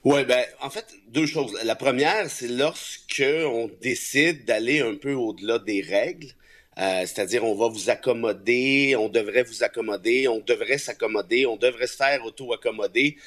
[0.03, 1.55] Oui, ben, en fait, deux choses.
[1.63, 6.33] La première, c'est lorsque on décide d'aller un peu au-delà des règles.
[6.79, 11.87] Euh, c'est-à-dire, on va vous accommoder, on devrait vous accommoder, on devrait s'accommoder, on devrait
[11.87, 13.17] se faire auto-accommoder,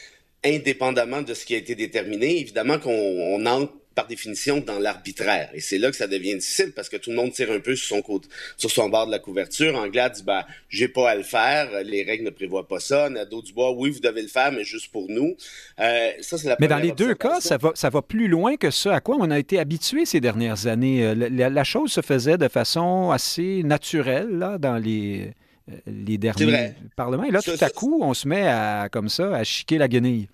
[0.44, 2.38] indépendamment de ce qui a été déterminé.
[2.40, 5.50] Évidemment qu'on entre par définition dans l'arbitraire.
[5.54, 7.76] Et c'est là que ça devient difficile parce que tout le monde tire un peu
[7.76, 9.76] sur son côté, sur son bord de la couverture.
[9.76, 13.09] Anglade dit bah j'ai pas à le faire, les règles ne prévoient pas ça.
[13.09, 15.37] Nadeau Dubois, oui vous devez le faire, mais juste pour nous.
[15.80, 16.57] Euh, ça c'est la.
[16.61, 19.16] Mais dans les deux cas, ça va ça va plus loin que ce à quoi
[19.18, 21.04] on a été habitué ces dernières années.
[21.04, 25.30] Euh, la, chose se faisait de façon assez naturelle là dans les
[25.70, 27.24] euh, les derniers parlements.
[27.24, 30.28] Et là, tout à coup, on se met à, comme ça, à chiquer la guenille.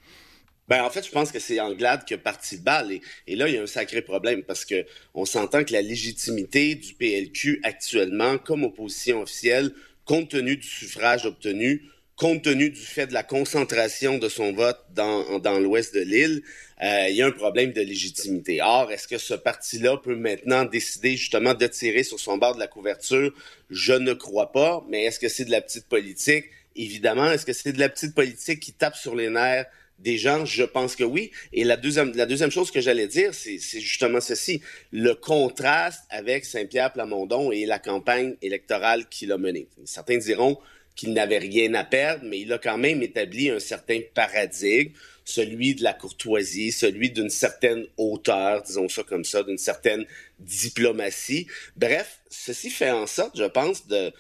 [0.71, 2.93] Ben, en fait, je pense que c'est Anglade qui a parti de balle.
[3.27, 6.77] Et, là, il y a un sacré problème parce que on s'entend que la légitimité
[6.77, 9.73] du PLQ actuellement, comme opposition officielle,
[10.05, 11.83] compte tenu du suffrage obtenu,
[12.15, 16.43] compte tenu du fait de la concentration de son vote dans, dans l'ouest de l'île,
[16.85, 18.63] euh, il y a un problème de légitimité.
[18.63, 22.61] Or, est-ce que ce parti-là peut maintenant décider justement de tirer sur son bord de
[22.61, 23.35] la couverture?
[23.71, 26.45] Je ne crois pas, mais est-ce que c'est de la petite politique?
[26.77, 29.67] Évidemment, est-ce que c'est de la petite politique qui tape sur les nerfs
[30.01, 31.31] des gens, je pense que oui.
[31.53, 34.63] Et la deuxième, chose que j'allais dire, c'est justement ceci.
[34.93, 39.69] Le contraste avec Saint-Pierre Plamondon et la campagne électorale qu'il a menée.
[39.85, 40.59] Certains diront
[40.97, 44.93] qu'il n'avait rien à perdre, mais il a quand même établi un certain paradigme,
[45.25, 50.05] celui de la courtoisie, celui d'une certaine hauteur, disons ça comme ça, d'une certaine
[50.39, 51.47] diplomatie.
[51.77, 54.13] Bref, ceci fait en sorte, je pense, de,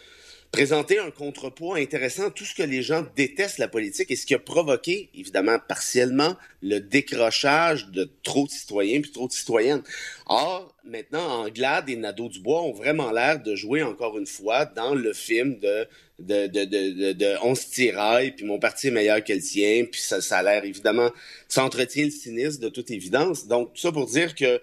[0.53, 4.35] présenter un contrepoids intéressant tout ce que les gens détestent la politique et ce qui
[4.35, 9.83] a provoqué, évidemment, partiellement, le décrochage de trop de citoyens puis trop de citoyennes.
[10.27, 15.13] Or, maintenant, Anglade et Nadeau-Dubois ont vraiment l'air de jouer encore une fois dans le
[15.13, 15.87] film de
[16.21, 19.87] de, de, de, de, on se tiraille, puis mon parti est meilleur que le tien,
[19.91, 21.11] puis ça, ça a l'air évidemment,
[21.49, 23.47] ça entretient le cynisme de toute évidence.
[23.47, 24.61] Donc, tout ça pour dire que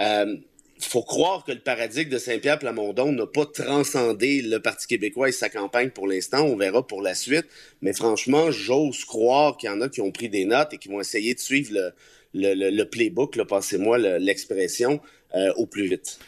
[0.00, 0.36] euh,
[0.80, 5.32] faut croire que le paradigme de Saint-Pierre Plamondon n'a pas transcendé le Parti québécois et
[5.32, 6.44] sa campagne pour l'instant.
[6.44, 7.46] On verra pour la suite.
[7.82, 10.88] Mais franchement, j'ose croire qu'il y en a qui ont pris des notes et qui
[10.88, 15.00] vont essayer de suivre le, le, le, playbook, passez-moi l'expression,
[15.34, 16.18] euh, au plus vite.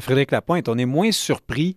[0.00, 1.76] Frédéric Lapointe, on est moins surpris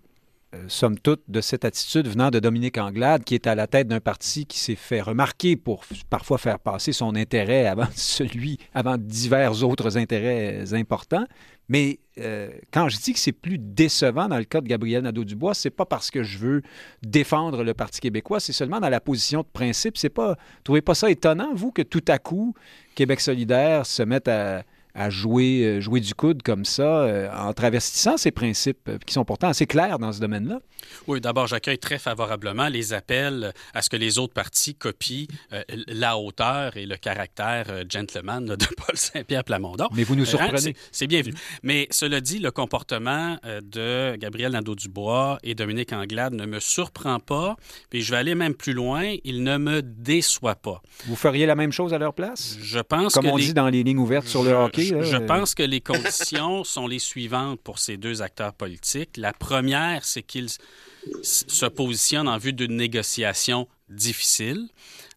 [0.68, 4.00] somme toute, de cette attitude venant de Dominique Anglade, qui est à la tête d'un
[4.00, 9.64] parti qui s'est fait remarquer pour parfois faire passer son intérêt avant celui, avant divers
[9.64, 11.26] autres intérêts importants.
[11.68, 15.54] Mais euh, quand je dis que c'est plus décevant dans le cas de Gabriel Nadeau-Dubois,
[15.54, 16.62] c'est pas parce que je veux
[17.02, 19.96] défendre le Parti québécois, c'est seulement dans la position de principe.
[19.96, 22.54] C'est pas, trouvez pas ça étonnant, vous, que tout à coup,
[22.94, 24.62] Québec solidaire se mette à,
[24.94, 29.12] à jouer, euh, jouer du coude comme ça, euh, en travestissant ces principes euh, qui
[29.12, 30.60] sont pourtant assez clairs dans ce domaine-là?
[31.08, 35.26] Oui, d'abord, j'accueille très favorablement les appels à ce que les autres partis copient
[35.88, 39.88] la hauteur et le caractère gentleman de Paul Saint-Pierre Plamondon.
[39.94, 40.76] Mais vous nous hein, surprenez.
[40.92, 41.34] C'est bienvenu.
[41.62, 47.56] Mais cela dit, le comportement de Gabriel Nadeau-Dubois et Dominique Anglade ne me surprend pas,
[47.88, 50.82] puis je vais aller même plus loin, il ne me déçoit pas.
[51.06, 52.58] Vous feriez la même chose à leur place?
[52.62, 54.83] Je pense Comme on dit dans les lignes ouvertes sur le hockey?
[54.88, 59.16] Je, pense que les conditions sont les suivantes pour ces deux acteurs politiques.
[59.16, 60.48] La première, c'est qu'ils
[61.22, 64.68] se positionnent en vue d'une négociation difficile.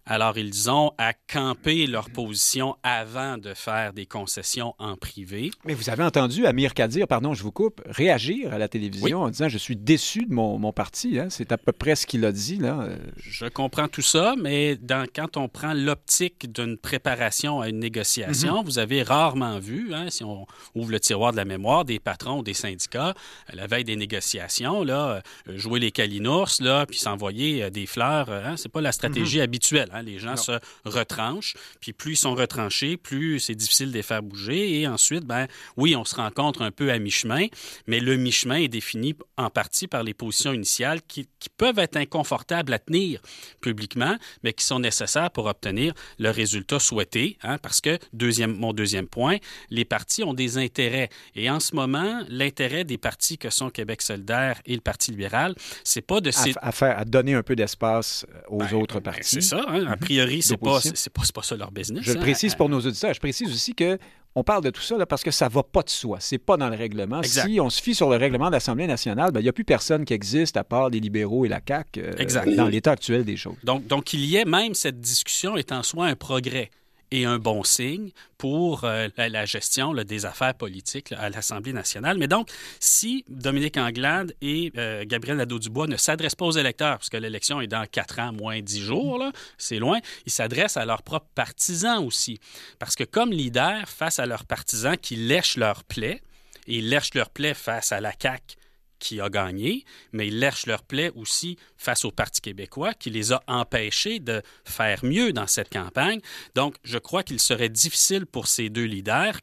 [0.09, 5.51] Alors, ils ont à camper leur position avant de faire des concessions en privé.
[5.65, 9.29] Mais vous avez entendu Amir Kadir, pardon, je vous coupe, réagir à la télévision en
[9.29, 11.19] disant Je suis déçu de mon, parti.
[11.19, 11.27] Hein.
[11.29, 12.55] C'est à peu près ce qu'il a dit.
[12.55, 12.87] Là.
[13.17, 14.79] Je comprends tout ça, mais
[15.13, 18.65] quand on prend l'optique d'une préparation à une négociation, mhm.
[18.65, 22.43] vous avez rarement vu, hein, si on ouvre le tiroir de la mémoire, des patrons
[22.43, 23.13] des syndicats,
[23.47, 27.85] à la veille des négociations, là, euh, jouer les calinours, là, puis s'envoyer euh, des
[27.85, 28.29] fleurs.
[28.29, 29.43] Hein, c'est pas la stratégie mhm.
[29.43, 29.89] habituelle.
[29.97, 30.01] Hein.
[30.03, 30.53] Les gens se
[30.85, 34.79] retranchent, puis plus ils sont retranchés, plus c'est difficile de les faire bouger.
[34.79, 37.47] Et ensuite, ben oui, on se rencontre un peu à mi-chemin,
[37.87, 42.73] mais le mi-chemin est défini en partie par les positions initiales qui, peuvent être inconfortables
[42.73, 43.21] à tenir
[43.61, 47.37] publiquement, mais qui sont nécessaires pour obtenir le résultat souhaité.
[47.41, 49.37] Hein, parce que, deuxième, mon deuxième point,
[49.69, 51.09] les partis ont des intérêts.
[51.35, 55.55] Et en ce moment, l'intérêt des partis que sont Québec solidaire et le Parti libéral,
[55.83, 56.31] c'est pas de...
[56.61, 59.35] À, faire, à donner un peu d'espace euh, aux ben, autres ben, partis.
[59.35, 59.65] c'est ça.
[59.67, 59.86] Hein.
[59.87, 62.03] A priori, c'est pas, c'est pas, pas, ça leur business.
[62.03, 62.21] Je le hein.
[62.21, 63.13] précise pour nos auditeurs.
[63.13, 63.97] Je précise aussi que
[64.35, 66.17] on parle de tout ça parce que ça va pas de soi.
[66.19, 67.23] C'est pas dans le règlement.
[67.23, 69.63] Si on se fie sur le règlement de l'Assemblée nationale, ben, il n'y a plus
[69.63, 73.35] personne qui existe à part les libéraux et la CAQ euh, dans l'état actuel des
[73.35, 73.55] choses.
[73.63, 76.69] Donc, donc, il y ait même cette discussion est en soi un progrès
[77.11, 82.17] et un bon signe pour euh, la, gestion des affaires politiques à l'Assemblée nationale.
[82.17, 87.09] Mais donc, si Dominique Anglade et euh, Gabriel Nadeau-Dubois ne s'adressent pas aux électeurs, parce
[87.09, 89.23] que l'élection est dans quatre ans, moins dix jours,
[89.57, 92.39] c'est loin, ils s'adressent à leurs propres partisans aussi.
[92.79, 96.21] Parce que comme leader, face à leurs partisans qui lèchent leurs plaies,
[96.67, 98.57] et ils lèchent leurs plaies face à la CAQ
[98.99, 103.33] qui a gagné, mais ils lèchent leur plaie aussi face au Parti québécois qui les
[103.33, 106.19] a empêchés de faire mieux dans cette campagne.
[106.55, 109.39] Donc, je crois qu'il serait difficile pour ces deux leaders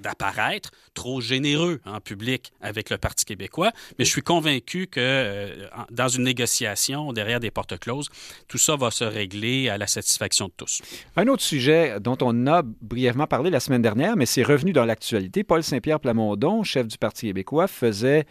[0.00, 5.68] d'apparaître trop généreux en public avec le Parti québécois, mais je suis convaincu que euh,
[5.90, 8.08] dans une négociation derrière des portes closes,
[8.46, 10.82] tout ça va se régler à la satisfaction de tous.
[11.16, 14.84] Un autre sujet dont on a brièvement parlé la semaine dernière, mais c'est revenu dans
[14.84, 18.26] l'actualité, Paul Saint-Pierre Plamondon, chef du Parti québécois, faisait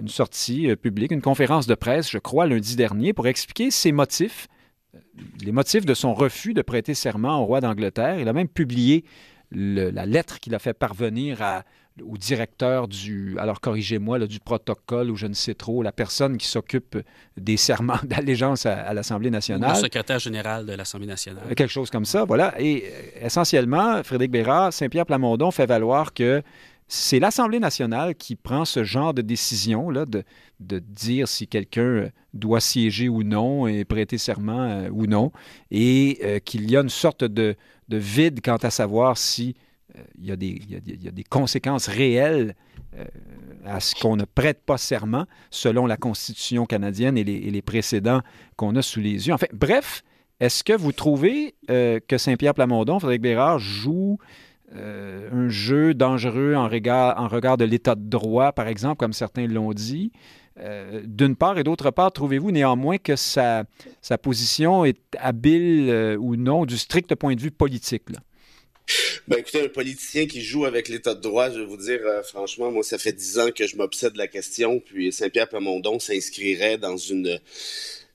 [0.00, 3.92] une sortie euh, publique, une conférence de presse, je crois, lundi dernier, pour expliquer ses
[3.92, 4.48] motifs,
[4.94, 4.98] euh,
[5.42, 8.18] les motifs de son refus de prêter serment au roi d'Angleterre.
[8.18, 9.04] Il a même publié
[9.52, 11.40] la lettre qu'il a fait parvenir
[12.04, 16.46] au directeur du, alors corrigez-moi, du protocole ou je ne sais trop, la personne qui
[16.46, 16.98] s'occupe
[17.36, 19.70] des serments d'allégeance à, l'Assemblée nationale.
[19.74, 21.44] le secrétaire général de l'Assemblée nationale.
[21.56, 22.54] Quelque chose comme ça, voilà.
[22.60, 26.42] Et euh, essentiellement, Frédéric Bérard, Saint-Pierre Plamondon fait valoir que
[26.88, 32.60] c'est l'Assemblée nationale qui prend ce genre de décision, là, de, dire si quelqu'un doit
[32.60, 35.32] siéger ou non et prêter serment euh, ou non,
[35.70, 37.56] et euh, qu'il y a une sorte de,
[37.88, 39.56] de, vide quant à savoir si
[39.98, 42.54] euh, il, y a des, conséquences réelles
[43.66, 48.22] à ce qu'on ne prête pas serment selon la Constitution canadienne et les, et précédents
[48.56, 49.34] qu'on a sous les yeux.
[49.34, 50.02] Enfin, bref,
[50.40, 54.18] est-ce que vous trouvez que Saint-Pierre Plamondon, Frédéric Bérard, joue
[54.74, 59.72] euh, un jeu dangereux en regard, de l'état de droit, par exemple, comme certains l'ont
[59.72, 60.12] dit.
[60.58, 63.64] Euh, d'une part, et d'autre part, trouvez-vous néanmoins que sa,
[64.00, 68.10] sa position est habile euh, ou non du strict point de vue politique?
[68.10, 68.18] Là?
[69.28, 72.70] Ben, écoutez, un politicien qui joue avec l'état de droit, je vais vous dire, franchement,
[72.70, 76.78] moi, ça fait dix ans que je m'obsède de la question, puis Saint-Pierre Plamondon s'inscrirait
[76.78, 77.40] dans une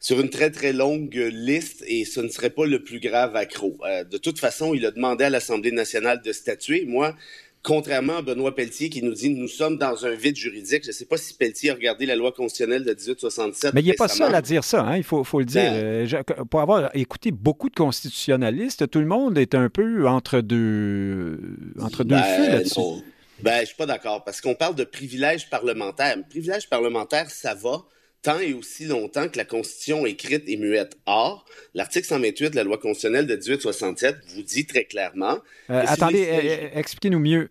[0.01, 3.77] sur une très très longue liste et ce ne serait pas le plus grave accro.
[3.85, 6.85] Euh, de toute façon, il a demandé à l'Assemblée nationale de statuer.
[6.87, 7.15] Moi,
[7.61, 10.83] contrairement à Benoît Pelletier qui nous dit nous sommes dans un vide juridique.
[10.83, 13.75] Je ne sais pas si Pelletier a regardé la loi constitutionnelle de 1867.
[13.75, 14.97] Mais il n'est pas seul à dire ça, hein?
[14.97, 15.71] il faut, faut, le dire.
[15.71, 20.41] Ben, euh, pour avoir écouté beaucoup de constitutionnalistes, tout le monde est un peu entre
[20.41, 21.39] deux,
[21.79, 23.03] entre deux ben, là-dessus.
[23.43, 26.17] Ben, je suis pas d'accord parce qu'on parle de privilèges parlementaires.
[26.27, 27.85] Privilège parlementaire, ça va
[28.21, 30.97] tant et aussi longtemps que la Constitution écrite est muette.
[31.05, 35.39] Or, l'article 128 de la loi constitutionnelle de 1867 vous dit très clairement...
[35.69, 37.49] Euh, attendez, euh, euh, expliquez-nous mieux.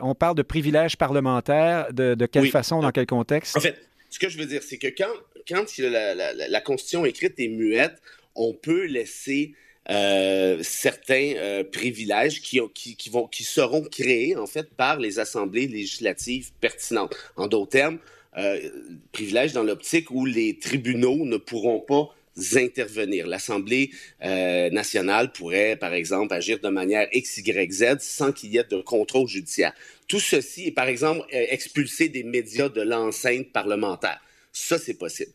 [0.00, 3.56] on parle de privilèges parlementaires, de, quelle façon, dans quel contexte?
[3.56, 3.76] En fait,
[4.10, 5.12] ce que je veux dire, c'est que quand,
[5.48, 8.00] quand la, Constitution écrite est muette,
[8.34, 9.54] on peut laisser...
[10.62, 17.14] certains privilèges qui, qui, vont, qui seront créés en fait par les assemblées législatives pertinentes.
[17.36, 17.98] En d'autres termes,
[18.36, 18.68] euh,
[19.12, 22.14] privilège dans l'optique où les tribunaux ne pourront pas
[22.54, 23.26] intervenir.
[23.26, 23.90] L'Assemblée
[24.22, 28.64] euh, nationale pourrait, par exemple, agir de manière X, Y, Z sans qu'il y ait
[28.64, 29.72] de contrôle judiciaire.
[30.06, 34.20] Tout ceci est, par exemple, euh, expulser des médias de l'enceinte parlementaire.
[34.52, 35.32] Ça, c'est possible.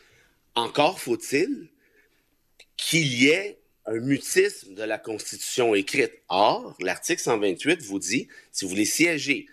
[0.55, 1.69] Encore faut-il
[2.77, 6.13] qu'il y ait un mutisme de la Constitution écrite.
[6.29, 9.47] Or, l'article 128 vous dit, si vous voulez siéger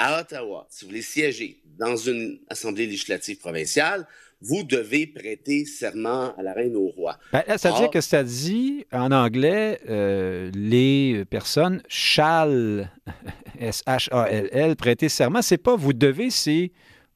[0.00, 4.06] à Ottawa, si vous voulez siéger dans une assemblée législative provinciale,
[4.40, 7.18] vous devez prêter serment à la reine au roi.
[7.32, 12.90] Ben, ça veut dire que ça dit en anglais, euh, les personnes shall,
[13.60, 15.42] S-H-A-L-L, prêter serment.
[15.42, 16.72] C'est pas vous devez, c'est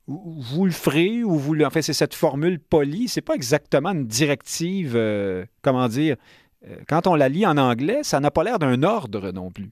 [0.07, 1.65] vous le ferez ou vous le.
[1.65, 3.09] Enfin, c'est cette formule polie.
[3.09, 6.17] C'est pas exactement une directive, euh, comment dire.
[6.69, 9.71] Euh, quand on la lit en anglais, ça n'a pas l'air d'un ordre non plus.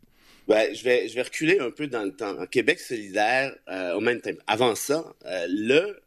[0.49, 2.39] Ben, je, vais, je vais reculer un peu dans le temps.
[2.41, 5.99] En Québec solidaire, euh, au même temps, avant ça, euh, le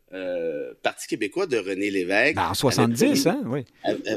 [0.81, 2.35] Parti québécois de René Lévesque.
[2.35, 3.65] Ben, en 70, hein, oui.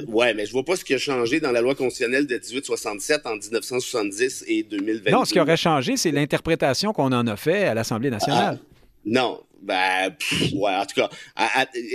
[0.07, 3.27] ouais, mais je vois pas ce qui a changé dans la loi constitutionnelle de 1867
[3.27, 5.11] en 1970 et 2020.
[5.11, 8.61] Non, ce qui aurait changé, c'est l'interprétation qu'on en a fait à l'Assemblée nationale.
[8.61, 10.11] Ah, non, ben,
[10.55, 11.09] ouais, en tout cas.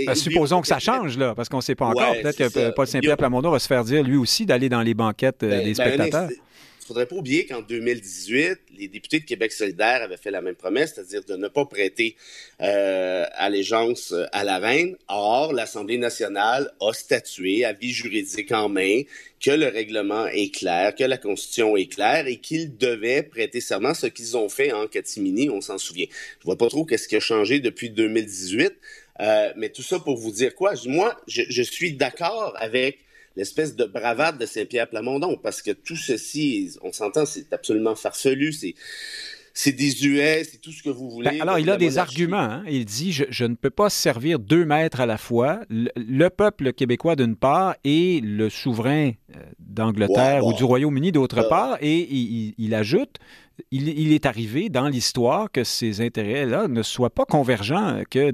[0.05, 2.13] Ben, supposons que ça change, là, parce qu'on ne sait pas encore.
[2.21, 5.43] Peut-être que Paul Saint-Pierre Plamondon va se faire dire, lui aussi, d'aller dans les banquettes
[5.43, 6.29] euh, ben, des ben, spectateurs.
[6.83, 10.41] Il ne faudrait pas oublier qu'en 2018, les députés de Québec solidaire avaient fait la
[10.41, 12.17] même promesse, c'est-à-dire de ne pas prêter
[12.61, 14.97] euh, allégeance euh, à la reine.
[15.07, 19.03] Or, l'Assemblée nationale a statué, avis juridique en main,
[19.39, 23.93] que le règlement est clair, que la Constitution est claire et qu'ils devaient prêter serment,
[23.93, 26.07] ce qu'ils ont fait en catimini, on s'en souvient.
[26.41, 28.73] Je vois pas trop qu'est-ce qui a changé depuis 2018,
[29.21, 30.73] euh, mais tout ça pour vous dire quoi?
[30.85, 32.99] Moi, je suis d'accord avec
[33.35, 38.53] l'espèce de bravade de Saint-Pierre Plamondon, parce que tout ceci, on s'entend, c'est absolument farfelu,
[38.53, 38.75] c'est
[39.55, 41.29] c'est désuet, c'est tout ce que vous voulez.
[41.29, 42.37] Ben, alors, il a des arguments.
[42.37, 42.63] Hein.
[42.67, 47.15] Il dit je, ne peux pas servir deux maîtres à la fois, le, peuple québécois
[47.15, 51.49] d'une part et le souverain euh, d'Angleterre ou du Royaume-Uni d'autre euh.
[51.49, 51.77] part.
[51.81, 52.07] Et
[52.57, 53.17] il, ajoute
[53.69, 58.31] il, est arrivé dans l'histoire que ces intérêts-là ne soient pas convergents, que,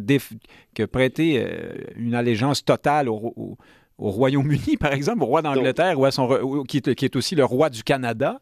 [0.73, 3.57] que prêter euh, une allégeance totale au au
[4.07, 5.95] Royaume-Uni, par exemple, au roi d'Angleterre,
[6.67, 8.39] qui, est, aussi le roi du Canada,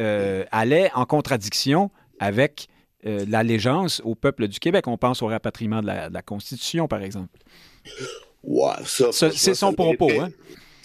[0.00, 2.68] euh, allait en contradiction avec
[3.06, 4.86] euh, l'allégeance au peuple du Québec.
[4.86, 7.36] On pense au rapatriement de la, Constitution, par exemple.
[8.84, 10.10] c'est son propos.
[10.20, 10.30] Hein?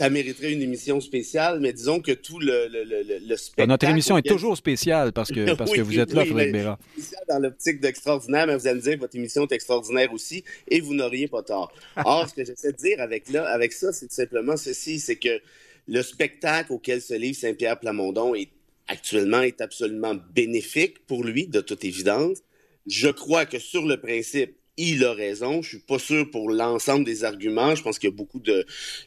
[0.04, 2.84] Ça mériterait une émission spéciale, mais disons que tout le, le,
[3.26, 3.70] le, spectacle...
[3.70, 6.78] Notre émission est toujours spéciale parce que, parce que vous êtes là, Frédéric Béra.
[6.92, 10.44] Spéciale dans l'optique d'extraordinaire, mais vous allez me dire que votre émission est extraordinaire aussi
[10.68, 11.72] et vous n'auriez pas tort.
[12.04, 15.16] Or, ce que j'essaie de dire avec, là, avec ça, c'est tout simplement ceci, c'est
[15.16, 15.40] que
[15.88, 18.50] le spectacle auquel se livre Saint-Pierre Plamondon est
[18.90, 22.40] actuellement est absolument bénéfique pour lui, de toute évidence.
[22.88, 25.62] Je crois que sur le principe, il a raison.
[25.62, 27.76] Je suis pas sûr pour l'ensemble des arguments.
[27.76, 28.66] Je pense qu'il y a beaucoup de,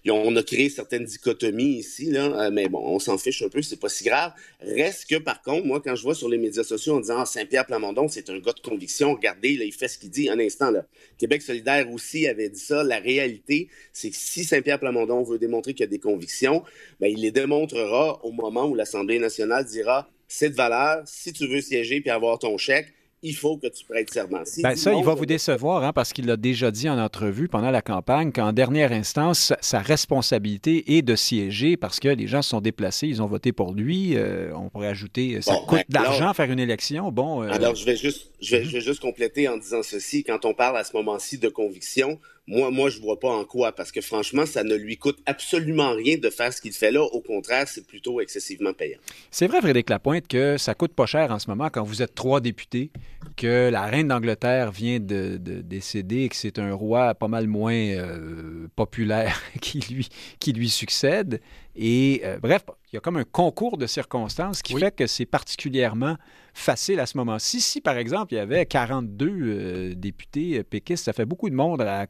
[0.09, 3.63] on a créé certaines dichotomies ici là, euh, mais bon, on s'en fiche un peu,
[3.63, 4.33] c'est pas si grave.
[4.61, 7.27] Reste que par contre, moi, quand je vois sur les médias sociaux en disant ah,
[7.27, 9.15] Saint-Pierre Plamondon, c'est un gars de conviction.
[9.15, 10.29] Regardez, là, il fait ce qu'il dit.
[10.29, 10.87] Un instant là,
[11.19, 12.85] Québec solidaire aussi avait dit ça.
[12.85, 16.63] La réalité, c'est que si Saint-Pierre Plamondon veut démontrer qu'il a des convictions,
[17.01, 21.03] ben il les démontrera au moment où l'Assemblée nationale dira c'est de valeur.
[21.07, 24.43] Si tu veux siéger puis avoir ton chèque il faut que tu prêtes serment.
[24.63, 27.71] Ben, ça, il va vous décevoir hein, parce qu'il l'a déjà dit en entrevue pendant
[27.71, 32.51] la campagne qu'en dernière instance, sa responsabilité est de siéger parce que les gens se
[32.51, 34.17] sont déplacés, ils ont voté pour lui.
[34.17, 37.11] Euh, on pourrait ajouter, ça coûte de l'argent faire une élection.
[37.11, 40.23] Bon, euh, Alors, je vais, juste, je, vais, je vais juste compléter en disant ceci.
[40.23, 43.73] Quand on parle à ce moment-ci de conviction, moi, moi, je vois pas en quoi,
[43.73, 47.03] parce que franchement, ça ne lui coûte absolument rien de faire ce qu'il fait là.
[47.03, 48.99] Au contraire, c'est plutôt excessivement payant.
[49.33, 52.15] C'est vrai, Frédéric Lapointe, que ça coûte pas cher en ce moment quand vous êtes
[52.15, 52.91] trois députés,
[53.37, 57.75] que la reine d'Angleterre vient de, décéder et que c'est un roi pas mal moins
[57.75, 61.41] euh, populaire qui lui, qui lui succède.
[61.77, 65.27] Et euh, bref, il y a comme un concours de circonstances qui fait que c'est
[65.27, 66.17] particulièrement
[66.55, 67.61] facile à ce moment-ci.
[67.61, 71.55] Si, par exemple, il y avait 42 euh, députés euh, péquistes, ça fait beaucoup de
[71.55, 72.07] monde à,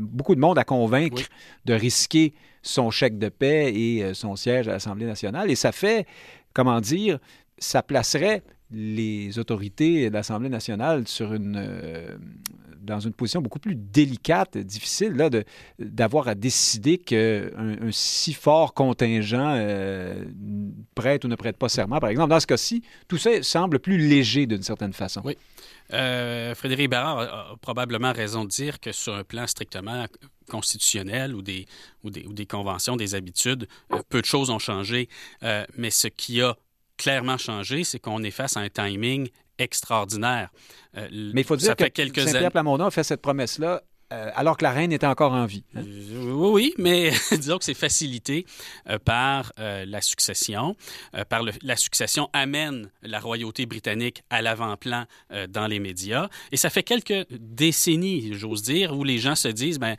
[0.00, 1.22] beaucoup de monde à convaincre
[1.64, 5.50] de risquer son chèque de paix et son siège à l'Assemblée nationale.
[5.50, 6.06] Et ça fait,
[6.54, 7.18] comment dire,
[7.58, 12.16] ça placerait les autorités de l'Assemblée nationale euh,
[12.80, 15.30] dans une position beaucoup plus délicate, difficile, là,
[15.78, 20.24] d'avoir à décider qu'un un si fort contingent euh,
[20.94, 22.30] prête ou ne prête pas serment, par exemple.
[22.30, 25.22] Dans ce cas-ci, tout ça semble plus léger d'une certaine façon.
[25.24, 25.36] Oui.
[25.92, 30.06] Euh, Frédéric Barrard a, probablement raison de dire que sur un plan strictement
[30.48, 31.66] constitutionnel ou des,
[32.02, 33.66] ou des, ou des conventions, des habitudes,
[34.08, 35.08] peu de choses ont changé.
[35.76, 36.56] mais ce qui a
[36.96, 39.28] clairement changé, c'est qu'on est face à un timing
[39.58, 40.50] extraordinaire.
[40.96, 43.82] Euh, Mais il faut dire que Saint-Pierre Plamondon a fait cette promesse-là
[44.14, 45.64] euh, alors que la reine était encore en vie.
[45.74, 45.82] Hein?
[45.84, 48.46] Euh, oui, mais disons que c'est facilité
[48.88, 50.76] euh, par la succession.
[51.28, 55.04] par la succession amène la royauté britannique à l'avant-plan
[55.48, 56.28] dans les médias.
[56.52, 59.96] Et ça fait quelques décennies, j'ose dire, où les gens se disent, ben,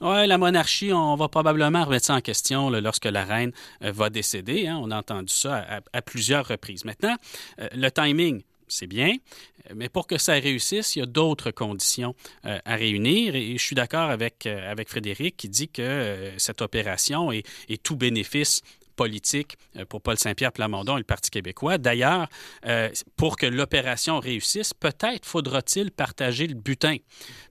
[0.00, 4.66] ouais, la monarchie, on va probablement remettre ça en question lorsque la reine va décéder.
[4.66, 4.78] Hein.
[4.82, 6.84] On a entendu ça à plusieurs reprises.
[6.84, 7.16] Maintenant,
[7.58, 9.16] le timing, c'est bien,
[9.74, 13.34] mais pour que ça réussisse, il y a d'autres conditions euh, à réunir.
[13.34, 17.82] Et je suis d'accord avec, euh, Frédéric qui dit que euh, cette opération est, est,
[17.82, 18.62] tout bénéfice
[18.96, 21.78] politique euh, pour Paul Saint-Pierre Plamondon et le Parti québécois.
[21.78, 22.28] D'ailleurs,
[22.66, 26.96] euh, pour que l'opération réussisse, peut-être faudra-t-il partager le butin.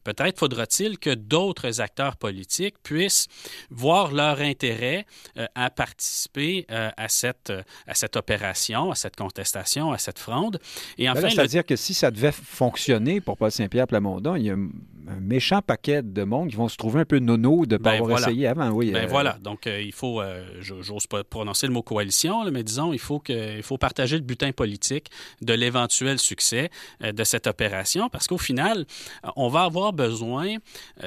[0.04, 3.28] Peut-être faudra-t-il que d'autres acteurs politiques puissent
[3.70, 5.06] voir leur intérêt
[5.38, 7.54] euh, à participer à, cette,
[7.88, 10.60] à cette opération, à cette contestation, à cette fronde.
[10.98, 14.56] Et enfin, C'est-à-dire que si ça devait fonctionner pour Paul Saint-Pierre Plamondon, il y a
[15.22, 17.96] méchant paquet de monde qui vont se trouver un peu nono de ne pas Ben,
[17.98, 18.28] avoir voilà.
[18.28, 18.70] essayé avant.
[18.70, 22.44] Oui, Ben euh, voilà, donc euh, il faut, euh, j'ose pas prononcer le mot coalition,
[22.44, 25.10] là, mais disons, il faut, que, il faut partager le butin politique
[25.42, 26.70] de l'éventuel succès
[27.02, 28.86] de cette opération, parce qu'au final,
[29.36, 30.56] on va avoir besoin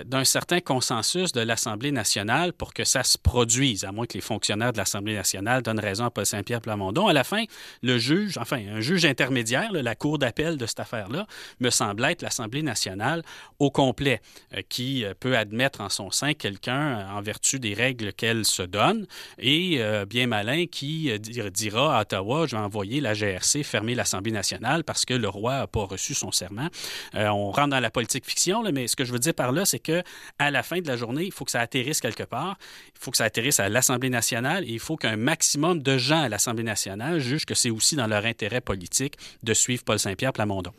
[0.05, 4.21] d'un certain consensus de l'Assemblée nationale pour que ça se produise, à moins que les
[4.21, 7.09] fonctionnaires de l'Assemblée nationale donnent raison à Paul Saint-Pierre Plamondon.
[7.09, 7.45] À la fin,
[7.83, 11.27] le juge, enfin, un juge intermédiaire, là, la cour d'appel de cette affaire-là,
[11.61, 13.23] me semble être l'Assemblée nationale
[13.59, 13.71] au
[14.01, 18.45] euh, qui euh, peut admettre en son sein quelqu'un euh, en vertu des règles qu'elle
[18.45, 19.07] se donne,
[19.39, 24.33] et bien malin qui dir- dira à Ottawa, je vais envoyer la GRC fermer l'Assemblée
[24.33, 26.69] nationale parce que le roi n'a pas reçu son serment.
[27.15, 29.79] On rentre dans la politique fiction, mais ce que je veux dire par là, c'est
[29.79, 30.03] que
[30.39, 32.57] à la fin de la journée, il faut que ça atterrisse quelque part.
[32.95, 36.23] Il faut que ça atterrisse à l'Assemblée nationale et il faut qu'un maximum de gens
[36.23, 40.33] à l'Assemblée nationale jugent que c'est aussi dans leur intérêt politique de suivre Paul Saint-Pierre
[40.33, 40.73] Plamondon.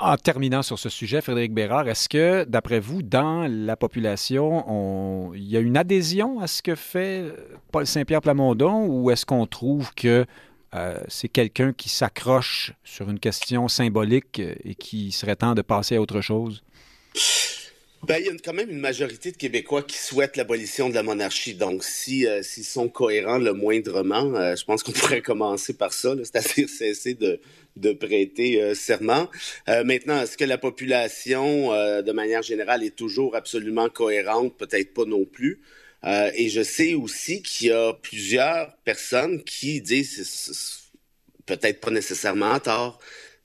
[0.00, 5.34] En terminant sur ce sujet, Frédéric Bérard, est-ce que, d'après vous, dans la population, on-
[5.34, 7.32] il y a une adhésion à ce que fait euh,
[7.72, 10.24] Paul Saint-Pierre Plamondon ou est-ce qu'on trouve que
[10.76, 15.62] euh, c'est quelqu'un qui s'accroche sur une question symbolique euh, et qui serait temps de
[15.62, 16.62] passer à autre chose?
[18.06, 21.02] Ben, il y a quand même une majorité de Québécois qui souhaitent l'abolition de la
[21.02, 21.54] monarchie.
[21.54, 26.68] Donc, si s'ils sont cohérents le moindrement, je pense qu'on pourrait commencer par ça, c'est-à-dire
[26.68, 27.40] cesser de,
[27.76, 29.28] de prêter euh, serment.
[29.68, 34.56] Euh, maintenant, est-ce que la population, euh, de manière générale, est toujours absolument cohérente?
[34.56, 35.60] Peut-être pas non plus.
[36.36, 40.90] Et je sais aussi qu'il y a plusieurs personnes qui disent,
[41.46, 43.00] peut-être pas nécessairement à tort,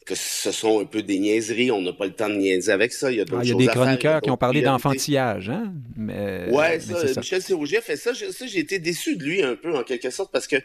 [0.05, 1.71] que ce sont un peu des niaiseries.
[1.71, 3.11] On n'a pas le temps de niaiser avec ça.
[3.11, 5.49] Il y a, Ah, d'autres il y a des faire, chroniqueurs qui ont parlé d'enfantillage,
[5.49, 5.71] hein?
[5.95, 7.21] Mais, Ouais, mais ça, ça.
[7.21, 10.31] Michel Serrougier a fait Ça, j'ai été déçu de lui un peu, en quelque sorte,
[10.33, 10.57] parce que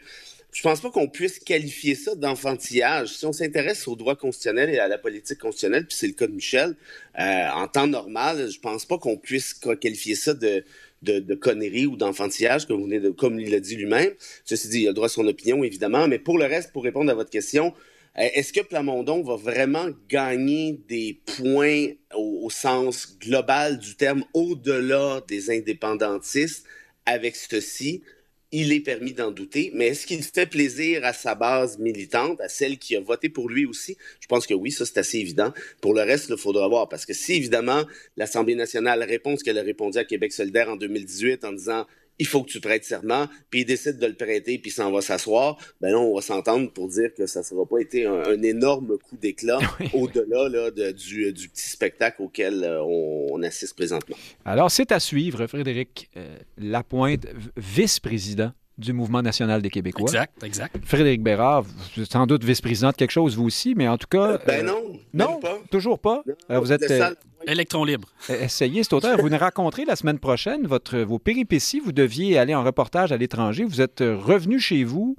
[0.55, 3.09] je pense pas qu'on puisse qualifier ça d'enfantillage.
[3.09, 6.27] Si on s'intéresse au droit constitutionnel et à la politique constitutionnelle, puis c'est le cas
[6.27, 6.77] de Michel,
[7.19, 10.63] euh, en temps normal, je pense pas qu'on puisse qualifier ça de,
[11.01, 14.13] de, de conneries ou d'enfantillage, comme, vous comme il l'a dit lui-même.
[14.45, 16.07] Ceci dit, il a le droit à son opinion, évidemment.
[16.07, 17.73] Mais pour le reste, pour répondre à votre question,
[18.17, 24.23] euh, Est-ce que Plamondon va vraiment gagner des points au, au sens global du terme
[24.33, 26.65] au-delà des indépendantistes
[27.05, 28.03] avec ceci?
[28.51, 32.47] Il est permis d'en douter, mais est-ce qu'il fait plaisir à sa base militante, à
[32.47, 33.97] celle qui a voté pour lui aussi?
[34.19, 35.51] Je pense que oui, ça c'est assez évident.
[35.81, 37.83] Pour le reste, il faudra voir, parce que si évidemment
[38.17, 41.85] l'Assemblée nationale répond ce qu'elle a répondu à Québec solidaire en 2018 en disant
[42.19, 45.01] il faut que tu prêtes serment, puis il décide de le prêter, puis s'en va
[45.01, 48.13] s'asseoir, ben là, on va s'entendre pour dire que ça ne sera pas été un,
[48.23, 49.59] un énorme coup d'éclat
[49.93, 54.15] au-delà là, de- du, du petit spectacle auquel euh, on, on assiste présentement.
[54.45, 57.25] Alors, c'est à suivre, Frédéric euh, Lapointe,
[57.57, 60.03] vice-président du Mouvement national des Québécois.
[60.03, 60.75] Exact, exact.
[60.83, 64.07] Frédéric Bérard, vous êtes sans doute vice-président de quelque chose, vous aussi, mais en tout
[64.09, 64.37] cas...
[64.45, 64.81] Ben euh, non,
[65.13, 65.57] même non, pas.
[65.71, 66.23] toujours pas.
[66.27, 67.13] Non, Euh, vous êtes euh,
[67.47, 68.09] Électron libre.
[68.29, 69.17] essayé, cet auteur.
[69.21, 71.79] Vous nous raconterez la semaine prochaine votre, vos péripéties.
[71.79, 73.63] Vous deviez aller en reportage à l'étranger.
[73.63, 75.15] Vous êtes euh, revenu chez vous,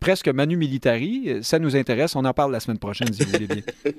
[0.00, 1.24] presque manu militari.
[1.28, 2.14] Euh, Ça nous intéresse.
[2.14, 3.62] On en parle la semaine prochaine, si vous voulez bien.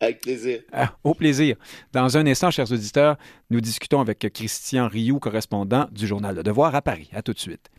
[0.00, 0.60] Avec plaisir.
[0.72, 1.56] Ah, au plaisir.
[1.92, 3.16] Dans un instant, chers auditeurs,
[3.48, 7.08] nous discutons avec Christian Rioux, correspondant du Journal Le Devoir à Paris.
[7.14, 7.70] À tout de suite.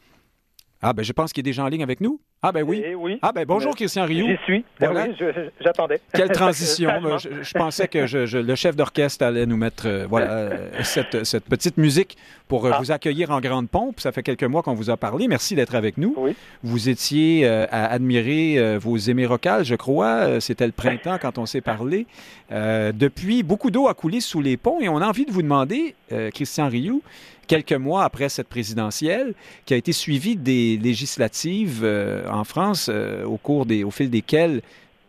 [0.82, 2.20] Ah, ben je pense qu'il est déjà en ligne avec nous.
[2.44, 2.84] Ah, ben oui.
[2.86, 3.18] Eh oui.
[3.24, 4.28] Ah, ben bonjour, Christian Rioux.
[4.28, 4.66] J'y suis.
[4.80, 5.08] Ben Voilà.
[5.10, 5.16] oui,
[5.60, 6.00] j'attendais.
[6.14, 6.92] Quelle transition.
[7.18, 10.70] Je, je pensais que je- je- le chef d'orchestre allait nous mettre euh, voilà, euh,
[10.84, 12.16] cette, cette petite musique
[12.48, 12.78] pour euh, Ah.
[12.80, 14.00] vous accueillir en grande pompe.
[14.00, 15.28] Ça fait quelques mois qu'on vous a parlé.
[15.28, 16.14] Merci d'être avec nous.
[16.16, 16.36] Oui.
[16.62, 20.40] Vous étiez euh, à admirer vos émérocales, je crois.
[20.40, 22.06] C'était le printemps quand on s'est parlé.
[22.52, 25.96] Depuis, beaucoup d'eau a coulé sous les ponts et on a envie de vous demander,
[26.34, 27.02] Christian Rioux,
[27.48, 29.34] quelques mois après cette présidentielle,
[29.66, 34.10] qui a été suivie des législatives euh, en France, euh, au cours des, au fil
[34.10, 34.62] desquelles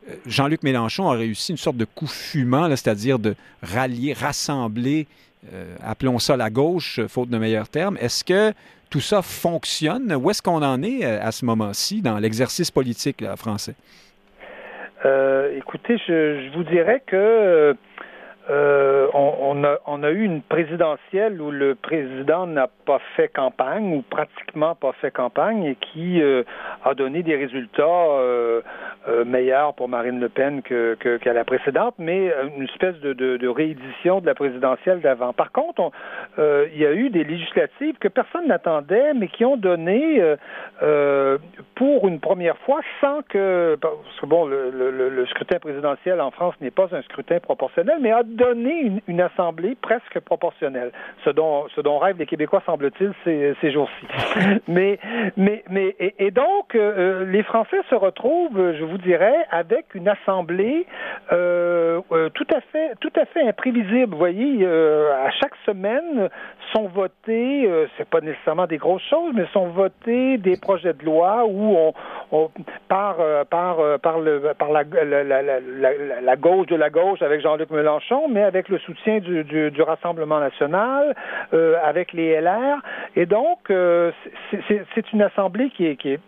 [0.08, 5.06] euh, Jean-Luc Mélenchon a réussi une sorte de coup fumant, c'est-à-dire de rallier, rassembler,
[5.82, 7.96] appelons ça la gauche, faute de meilleurs termes.
[8.00, 8.52] Est-ce que
[8.90, 10.12] tout ça fonctionne?
[10.14, 13.74] Où est-ce qu'on en est à ce moment-ci dans l'exercice politique français?
[15.56, 17.76] Écoutez, je vous dirais que
[18.50, 24.74] euh, on, a, eu une présidentielle où le président n'a pas fait campagne ou pratiquement
[24.74, 26.44] pas fait campagne et qui euh,
[26.84, 28.62] a donné des résultats euh,
[29.26, 34.26] meilleurs pour Marine Le Pen que, qu'à la précédente, mais une espèce de, réédition de
[34.26, 35.32] la présidentielle d'avant.
[35.32, 35.92] Par contre, on-
[36.38, 40.22] il y a eu des législatives que personne n'attendait, mais qui ont donné
[41.74, 46.70] pour une première fois sans que parce que bon le scrutin présidentiel en France n'est
[46.70, 50.90] pas un scrutin proportionnel, mais a donné une, une, ass- assemblée presque proportionnelle,
[51.24, 54.06] ce dont, ce dont rêvent les Québécois, semble-t-il, ces, ces jours-ci.
[54.68, 54.98] mais,
[55.36, 60.86] mais, mais, et, donc, euh, les Français se retrouvent, je vous dirais, avec une assemblée
[61.32, 64.12] euh, euh, tout à fait, tout à fait imprévisible.
[64.12, 66.28] Vous voyez, à chaque semaine
[66.72, 71.44] sont votés, c'est pas nécessairement des grosses choses, mais sont votés des projets de loi
[71.46, 71.92] où on,
[72.32, 72.50] on
[72.88, 73.16] par,
[73.50, 75.60] par, par, le, par la, la, la,
[76.20, 79.82] la, gauche de la gauche avec Jean-Luc Mélenchon, mais avec le soutien du, du, du
[79.82, 81.14] Rassemblement national,
[81.82, 82.78] avec les LR.
[83.16, 86.20] Et donc, c'est une assemblée qui est, qui est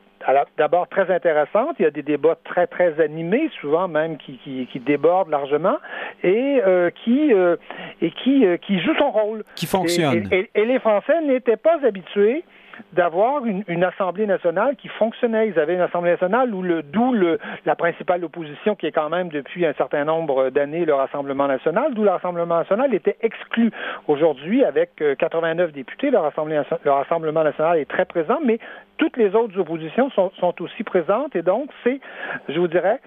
[0.59, 1.77] d'abord très intéressante.
[1.79, 5.77] Il y a des débats très, très animés, souvent même qui, qui, qui débordent largement,
[6.23, 7.57] et euh, qui, euh,
[8.03, 9.45] et qui, euh, qui joue son rôle.
[9.55, 10.29] Qui fonctionne.
[10.31, 12.45] Et, et les Français n'étaient pas habitués
[12.93, 15.49] d'avoir une, une, Assemblée nationale qui fonctionnait.
[15.49, 19.09] Ils avaient une Assemblée nationale où le d'où le, la principale opposition, qui est quand
[19.09, 23.71] même depuis un certain nombre d'années le Rassemblement national, d'où le Rassemblement national était exclu.
[24.09, 28.59] Aujourd'hui, avec 89 euh, députés, le Rassemblement, le Rassemblement national est très présent, mais
[28.99, 32.01] toutes les autres oppositions sont, sont aussi présentes, et donc c'est,
[32.49, 33.01] je vous dirais,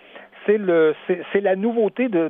[0.45, 0.95] c'est le
[1.31, 2.29] c'est la nouveauté de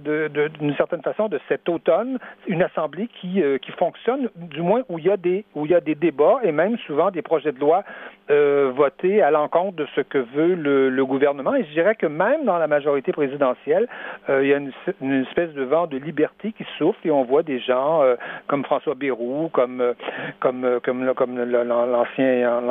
[0.60, 5.00] d'une certaine façon de cet automne, une assemblée qui euh, qui fonctionne, du moins où
[5.00, 7.52] il y a des où il y a des débats et même souvent des projets
[7.52, 7.84] de loi
[8.30, 11.54] euh, votés à l'encontre de ce que veut le, gouvernement.
[11.56, 13.88] Et je dirais que même dans la majorité présidentielle,
[14.30, 17.44] euh, il y a une, espèce de vent de liberté qui souffle et on voit
[17.44, 18.02] des gens
[18.48, 19.94] comme François Bayrou, comme
[20.40, 22.62] comme comme comme l'ancien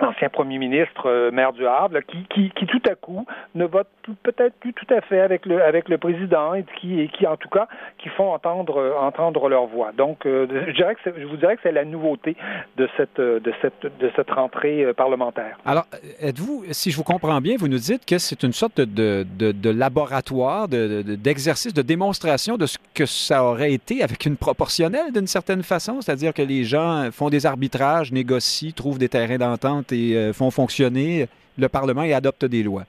[0.00, 3.88] l'ancien premier ministre, maire du Havre, qui, qui, qui, tout à coup ne vote
[4.22, 8.32] peut-être plus tout à fait avec le président et qui en tout cas qui font
[8.32, 9.92] entendre leur voix.
[9.96, 12.36] Donc euh, je je vous dirais que c'est la nouveauté
[12.76, 15.58] de cette rentrée euh, parlementaire.
[15.64, 15.86] Alors
[16.20, 19.24] êtes-vous si je vous comprends bien, vous nous dites que c'est une sorte de,
[19.70, 25.62] laboratoire d'exercice de, démonstration de ce que ça aurait été avec une proportionnelle d'une certaine
[25.62, 30.32] façon, c'est-à-dire que les gens font des arbitrages, négocient, trouvent des terrains d'entente et euh,
[30.32, 32.84] font fonctionner le Parlement et adoptent des lois.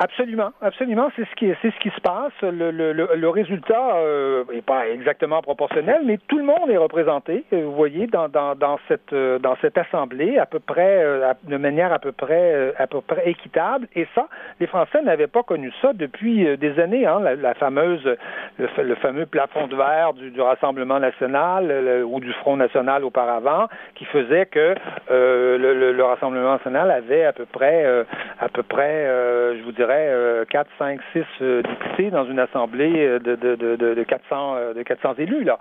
[0.00, 2.30] Absolument, absolument, c'est ce qui c'est ce qui se passe.
[2.40, 7.44] Le, le, le résultat euh, est pas exactement proportionnel, mais tout le monde est représenté.
[7.52, 11.32] Euh, vous voyez dans, dans, dans cette euh, dans cette assemblée à peu près euh,
[11.42, 13.88] de manière à peu près à peu près équitable.
[13.96, 14.28] Et ça,
[14.60, 17.04] les Français n'avaient pas connu ça depuis des années.
[17.04, 18.08] Hein, la, fameuse
[18.56, 24.04] le, fameux plafond de verre du, du Rassemblement national ou du Front national auparavant, qui
[24.04, 24.76] faisait que
[25.10, 27.84] le, Rassemblement national avait à peu près
[28.38, 29.04] à peu près,
[29.58, 34.02] je vous dirais 4, 5, 6 députés dans une assemblée euh, de, de, de, de
[34.02, 35.44] 400, euh, de 400 élus.
[35.44, 35.58] Là.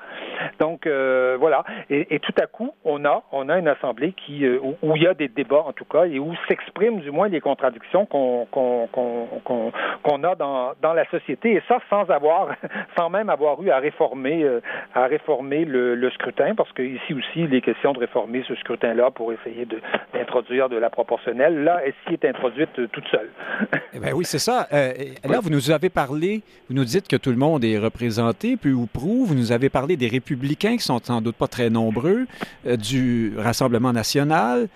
[0.59, 1.63] Donc, euh, voilà.
[1.89, 5.13] Et, tout à coup, on a, on a une assemblée qui, où, il y a
[5.13, 8.47] des débats, en tout cas, et où s'expriment du moins les contradictions qu'on
[10.23, 11.53] a dans, la société.
[11.53, 12.49] Et ça, sans avoir,
[12.97, 14.45] sans même avoir eu à réformer,
[14.93, 19.31] à réformer le, scrutin, parce qu'ici aussi, il est question de réformer ce scrutin-là pour
[19.33, 19.67] essayer
[20.13, 21.63] d'introduire de, la proportionnelle.
[21.63, 23.29] Là, elle est introduite toute seule.
[23.93, 24.67] Eh bien, oui, c'est ça.
[24.73, 24.93] Euh,
[25.23, 28.71] là, vous nous avez parlé, vous nous dites que tout le monde est représenté, peu
[28.71, 29.25] ou prou.
[29.27, 32.25] Vous nous avez parlé des républicains, qui sont sans doute pas très nombreux,
[32.65, 34.69] euh, du Rassemblement national,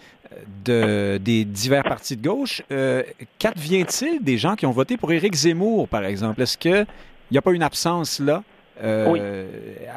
[0.64, 2.62] de, des divers partis de gauche.
[2.72, 3.02] Euh,
[3.40, 6.40] Qu'advient-il des gens qui ont voté pour Éric Zemmour, par exemple?
[6.44, 6.86] Est-ce qu'il
[7.32, 8.44] n'y a pas une absence là?
[8.84, 9.22] Euh, oui.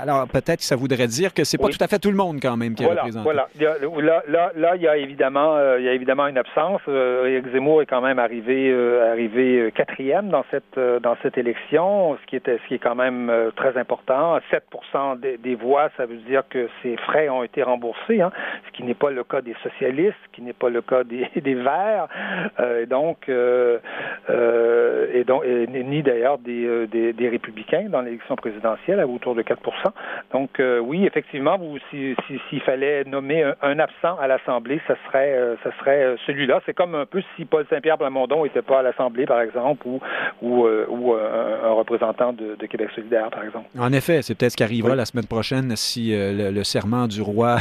[0.00, 2.38] Alors, peut-être que ça voudrait dire que c'est pas tout à fait tout le monde
[2.42, 3.24] quand même qui voilà, est représenté.
[3.24, 3.48] Voilà.
[4.02, 6.80] Là, là, là, il y a évidemment, euh, il y a évidemment une absence.
[6.88, 12.26] Euh, Zemmour est quand même arrivé, euh, arrivé quatrième dans cette dans cette élection, ce
[12.26, 14.38] qui était, ce qui est quand même très important.
[14.50, 18.32] 7% des, des, voix, ça veut dire que ces frais ont été remboursés, hein,
[18.66, 21.28] ce qui n'est pas le cas des socialistes, ce qui n'est pas le cas des,
[21.40, 22.08] des Verts,
[22.80, 29.06] et donc, et donc, et, ni d'ailleurs des, des, des républicains dans l'élection présidentielle à
[29.06, 29.60] autour de 4
[30.32, 31.58] Donc euh, oui, effectivement,
[31.90, 32.16] s'il
[32.50, 36.60] si, fallait nommer un, absent à l'Assemblée, ce serait, euh, serait euh, celui-là.
[36.66, 40.00] C'est comme un peu si Paul Saint-Pierre Plamondon n'était pas à l'Assemblée, par exemple, ou,
[40.42, 43.66] ou, ou un, représentant de, Québec solidaire, par exemple.
[43.78, 47.58] En effet, c'est peut-être ce qui arrivera la semaine prochaine si le, serment du roi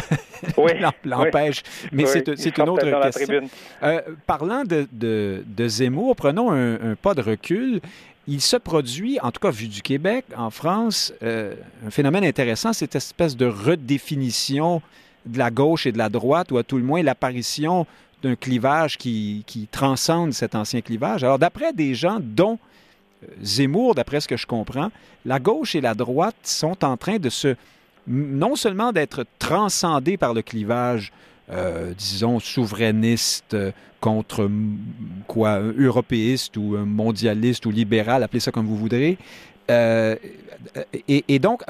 [1.06, 1.62] l'empêche.
[1.92, 3.42] Mais c'est une autre question.
[4.26, 7.82] parlant de, de, de, Zemmour, prenons un, un pas de recul
[8.28, 11.56] il se produit, en tout cas vu du Québec, en France, euh,
[11.86, 14.82] un phénomène intéressant, cette espèce de redéfinition
[15.26, 17.86] de la gauche et de la droite, ou à tout le moins l'apparition
[18.22, 21.24] d'un clivage qui, qui, transcende cet ancien clivage.
[21.24, 22.58] Alors, d'après des gens, dont
[23.24, 24.92] euh, Zemmour, d'après ce que je comprends,
[25.26, 27.56] la gauche et la droite sont en train de se,
[28.08, 31.12] non seulement d'être transcendés par le clivage
[31.52, 34.50] euh, disons, souverainiste euh, contre
[35.28, 39.18] quoi, européiste ou mondialiste ou libéral, appelez ça comme vous voudrez,
[41.08, 41.64] et, donc,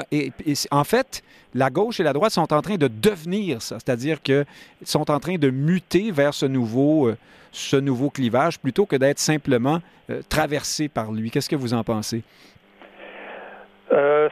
[0.71, 4.45] en fait, la gauche et la droite sont en train de devenir ça, c'est-à-dire qu'ils
[4.83, 7.11] sont en train de muter vers ce nouveau,
[7.51, 9.79] ce nouveau clivage plutôt que d'être simplement
[10.27, 11.29] traversés par lui.
[11.29, 12.23] Qu'est-ce que vous en pensez?
[13.93, 14.29] Euh,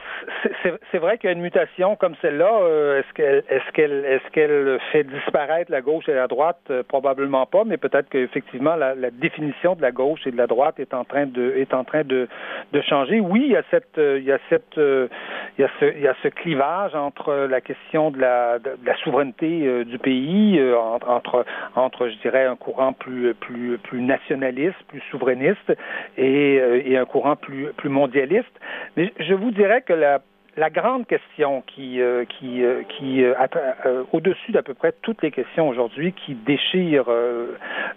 [0.92, 2.50] c'est vrai qu'il mutation comme celle-là.
[2.62, 6.60] Euh, est-ce qu'elle est-ce qu'elle est-ce qu'elle fait disparaître la gauche et la droite?
[6.70, 10.46] Euh, Probablement pas, mais peut-être qu'effectivement la, la, définition de la gauche et de la
[10.46, 12.28] droite est en train de est en train de,
[12.72, 13.20] de changer.
[13.20, 16.08] Oui, il y a cette il y a cette il y a ce il y
[16.08, 20.60] a ce clivage entre la question de la de, la souveraineté du pays
[21.06, 21.44] entre
[21.76, 25.72] entre je dirais un courant plus plus plus nationaliste, plus souverainiste
[26.18, 26.54] et,
[26.86, 28.52] et un courant plus plus mondialiste.
[28.96, 30.22] Mais je vous dirais que la
[30.56, 35.30] la grande question qui, euh, qui, euh, qui euh, au-dessus d'à peu près toutes les
[35.30, 37.10] questions aujourd'hui qui déchirent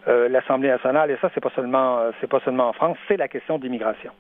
[0.08, 3.58] l'Assemblée nationale, et ça c'est pas seulement c'est pas seulement en France, c'est la question
[3.58, 4.12] d'immigration.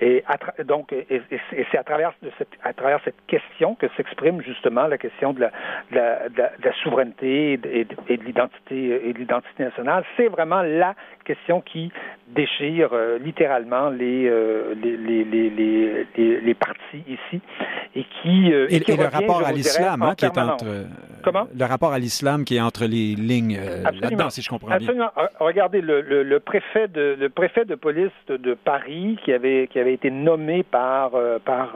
[0.00, 0.24] Et
[0.64, 1.22] donc et,
[1.70, 5.40] c'est à travers de cette à travers cette question que s'exprime justement la question de
[5.40, 5.50] la,
[5.90, 10.04] de la, de la, souveraineté et de, l'identité et de l'identité nationale.
[10.16, 11.92] C'est vraiment la question qui
[12.28, 14.30] déchire littéralement les,
[14.74, 15.50] les, les, les,
[16.16, 17.40] les, les partis ici
[17.94, 20.84] et qui euh, et, le rapport à l'islam hein, qui est entre euh,
[21.24, 21.48] comment?
[21.52, 25.10] le rapport à l'islam qui est entre les lignes euh, là-dedans si je comprends absolument.
[25.16, 25.28] bien.
[25.40, 29.94] Regardez le, le, préfet de le préfet de police de, Paris qui avait qui avait
[29.94, 31.12] été nommé par
[31.44, 31.74] par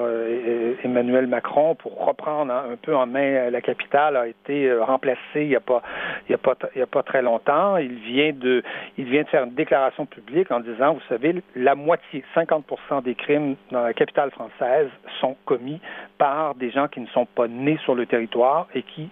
[0.85, 5.57] Emmanuel Macron pour reprendre un peu en main la capitale a été remplacé il y
[5.57, 5.83] a pas
[6.29, 7.77] il y a pas il y a pas très longtemps.
[7.77, 8.63] Il vient de
[8.99, 13.15] il vient de faire une déclaration publique en disant vous savez la moitié 50% des
[13.15, 14.89] crimes dans la capitale française
[15.21, 15.81] sont commis
[16.19, 19.09] par des gens qui ne sont pas nés sur le territoire et qui,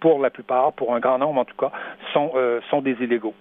[0.00, 1.72] pour la plupart, pour un grand nombre en tout cas,
[2.12, 3.34] sont, euh, sont des illégaux.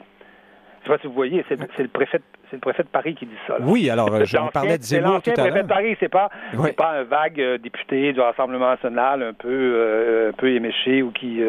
[0.84, 2.22] Je ne sais pas si vous voyez, c'est le préfet
[2.54, 3.56] c'est le préfet de Paris qui dit ça.
[3.62, 5.45] Oui, alors euh, j'en parlais de Zemmour tout à l'heure.
[5.45, 6.30] Le préfet de Paris, c'est pas,
[6.78, 11.10] pas un vague euh, député du Rassemblement national un peu, euh, un peu éméché ou
[11.10, 11.41] qui,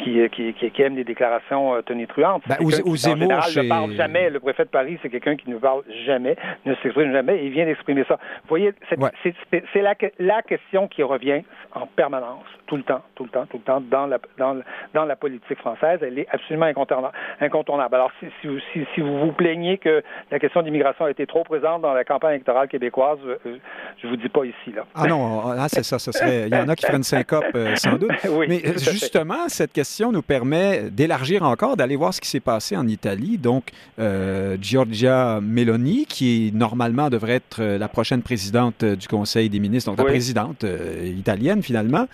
[0.00, 2.42] qui, qui, qui, aime des déclarations tonitruantes.
[2.48, 4.30] Ben, ou, Zemmour, en général, ne parle jamais.
[4.30, 6.36] Le préfet de Paris, c'est quelqu'un qui ne parle jamais,
[6.66, 8.16] ne s'exprime jamais, et il vient d'exprimer ça.
[8.42, 11.42] Vous voyez, c'est la, la question qui revient
[11.72, 14.60] en permanence, tout le temps, tout le temps, tout le temps, dans la, dans,
[14.92, 16.00] dans la politique française.
[16.02, 17.94] Elle est absolument incontournable.
[17.94, 18.26] Alors, si,
[18.72, 20.02] si, si vous vous plaignez que
[20.32, 23.58] la question question d'immigration a été trop présente dans la campagne électorale québécoise, euh,
[24.02, 24.72] je vous dis pas ici.
[24.74, 24.84] Là.
[24.94, 25.98] Ah non, ah, c'est ça.
[25.98, 28.10] serait, il y en a qui feraient une syncope, euh, sans doute.
[28.48, 32.86] Mais justement, cette question nous permet d'élargir encore, d'aller voir ce qui s'est passé en
[32.86, 33.36] Italie.
[33.36, 33.64] Donc,
[33.98, 39.98] euh, Giorgia Meloni, qui normalement devrait être la prochaine présidente du Conseil des ministres, donc
[39.98, 40.64] la présidente
[41.04, 42.06] italienne finalement,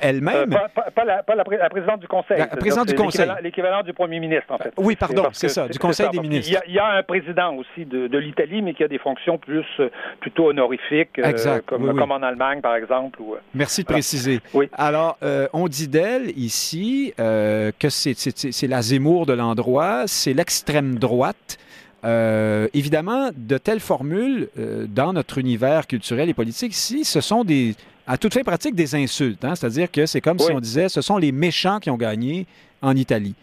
[0.00, 0.56] elle-même.
[0.94, 2.38] Pas, la, présidente du Conseil.
[2.38, 3.28] La présidente du Conseil.
[3.42, 4.72] L'équivalent du premier ministre, en fait.
[4.76, 6.60] Oui, pardon, c'est ça, du Conseil des ministres.
[6.66, 9.88] Il y, a un président aussi de, l'Italie, mais qui a des fonctions plus euh,
[10.20, 13.20] plutôt honorifiques, euh, comme, comme, en Allemagne, par exemple.
[13.20, 14.40] Euh, Merci de préciser.
[14.72, 15.18] Alors,
[15.52, 21.58] on dit d'elle ici que c'est la Zemmour de l'endroit, c'est l'extrême droite.
[22.04, 24.48] évidemment, de telles formules
[24.88, 27.74] dans notre univers culturel et politique ici, ce sont des,
[28.06, 29.44] à toute fin pratique des insultes.
[29.44, 29.54] Hein.
[29.54, 32.46] C'est-à-dire que c'est comme si on disait, ce sont les méchants qui ont gagné
[32.82, 33.34] en Italie.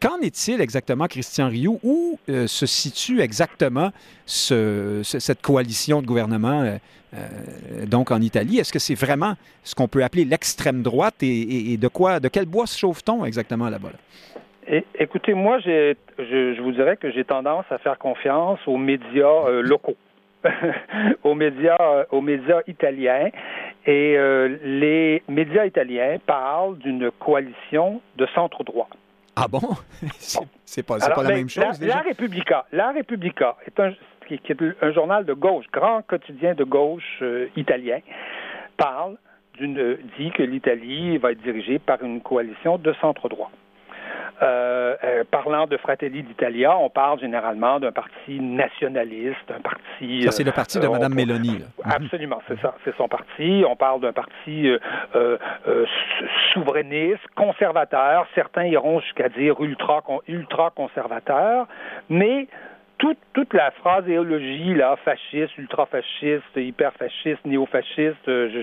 [0.00, 1.78] Qu'en est-il exactement, Christian Rioux?
[1.82, 3.90] Où euh, se situe exactement
[4.26, 6.76] cette coalition de gouvernement euh,
[7.14, 8.58] euh, donc en Italie?
[8.58, 12.46] Est-ce que c'est vraiment ce qu'on peut appeler l'extrême droite et, de quoi, de quel
[12.46, 13.92] bois se chauffe-t-on exactement là-bas?
[14.98, 19.96] écoutez, moi, je, je, vous dirais que j'ai tendance à faire confiance aux médias locaux.
[21.24, 23.30] aux médias aux médias italiens
[23.86, 24.16] et
[24.62, 28.88] les médias italiens parlent d'une coalition de centre droit.
[29.36, 29.60] Ah bon?
[30.64, 31.62] c'est pas, pas la même chose.
[31.62, 31.94] La, déjà?
[31.96, 33.92] la Repubblica, la Repubblica est un,
[34.26, 38.00] qui, est un journal de gauche, grand quotidien de gauche euh, italien,
[38.78, 39.18] parle
[39.58, 43.50] d'une, dit que l'Italie va être dirigée par une coalition de centre droit.
[44.42, 50.22] Euh, euh, parlant de Fratelli d'Italia, on parle généralement d'un parti nationaliste, un parti.
[50.24, 51.62] Ça, c'est le parti de euh, Mme Mélanie.
[51.84, 51.92] Mhm.
[51.92, 53.64] Absolument, c'est ça, c'est son parti.
[53.66, 54.68] On parle d'un parti
[56.52, 58.26] souverainiste, conservateur.
[58.34, 61.66] Certains iront jusqu'à dire ultra, ultra conservateur,
[62.10, 62.46] mais
[62.98, 68.62] toute, toute la phraséologie là, fasciste, ultra-fasciste, hyper-fasciste, néo-fasciste, euh,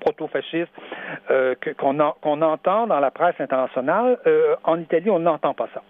[0.00, 0.72] proto-fasciste,
[1.30, 5.82] euh, qu'on entend dans la presse internationale, euh, en Italie, on n'entend pas ça.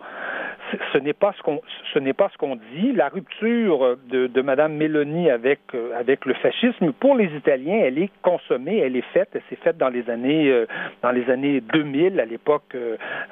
[0.92, 1.60] ce n'est pas ce qu'on
[1.92, 2.92] ce n'est pas ce qu'on dit.
[2.92, 7.98] La rupture de, de Madame Mélanie avec euh, avec le fascisme pour les Italiens, elle
[7.98, 10.66] est consommée, elle est faite, elle s'est faite dans les années euh,
[11.02, 12.76] dans les années 2000 à l'époque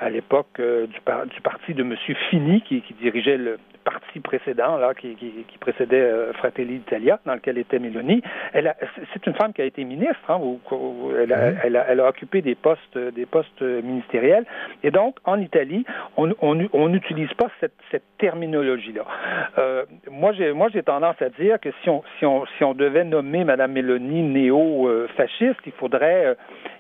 [0.01, 4.95] à l'époque du, du parti de Monsieur Fini qui, qui dirigeait le, parti précédent là,
[4.95, 8.23] qui, qui, qui précédait euh, Fratelli d'Italia, dans lequel était Meloni.
[8.53, 8.75] Elle
[9.13, 10.19] c'est une femme qui a été ministre.
[10.29, 10.41] Hein,
[11.19, 14.45] elle, a, elle, a, elle, a, occupé des postes, des postes ministériels.
[14.83, 15.85] Et donc, en Italie,
[16.17, 19.05] on n'utilise pas cette, cette terminologie-là.
[19.59, 22.75] Euh, moi, j'ai moi j'ai tendance à dire que si on si on si on
[22.75, 26.35] devait nommer Madame Meloni néo-fasciste, il faudrait euh,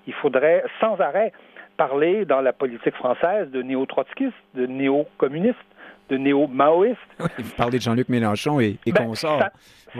[0.06, 1.32] il faudrait sans arrêt
[1.76, 5.56] parler dans la politique française de néo-trotskistes, de néo-communistes
[6.08, 6.98] de néo-maoïstes.
[7.18, 9.42] vous parlez de Jean-Luc Mélenchon et, et ben, consorts.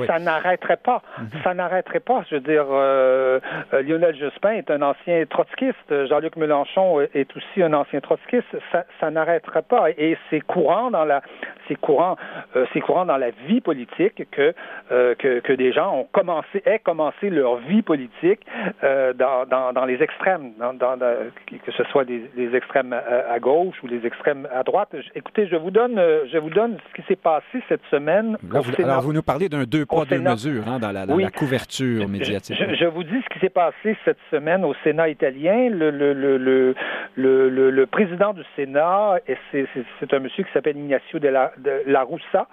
[0.07, 1.03] Ça n'arrêterait pas.
[1.19, 1.29] Mhm.
[1.45, 2.25] Ça n'arrêterait pas.
[2.31, 3.41] Je veux dire, euh,
[3.73, 6.07] euh, Lionel Jospin est un ancien trotskiste.
[6.09, 8.57] Jean-Luc Mélenchon est aussi un ancien trotskiste.
[8.71, 9.91] Ça, ça n'arrêterait pas.
[9.91, 11.23] Et c'est courant dans la,
[11.69, 12.17] c'est courant,
[12.57, 14.55] euh, c'est courant dans la vie politique que,
[14.89, 18.41] que, que des gens ont commencé, aient commencé leur vie politique
[18.83, 23.77] dans, dans, dans, les extrêmes, dans, dans, que ce soit des, les extrêmes à, gauche
[23.83, 24.95] ou les extrêmes à droite.
[25.15, 28.37] Écoutez, je vous donne, je vous donne ce qui s'est passé cette semaine.
[28.79, 32.57] alors, vous nous parlez d'un deux poids, deux mesures hein, dans, la, couverture médiatique.
[32.59, 35.69] Je, vous dis ce qui s'est passé cette semaine au Sénat italien.
[35.71, 39.19] Le, le, le, le président du Sénat,
[39.51, 42.47] c'est un monsieur qui s'appelle Ignacio de la, de la Russa,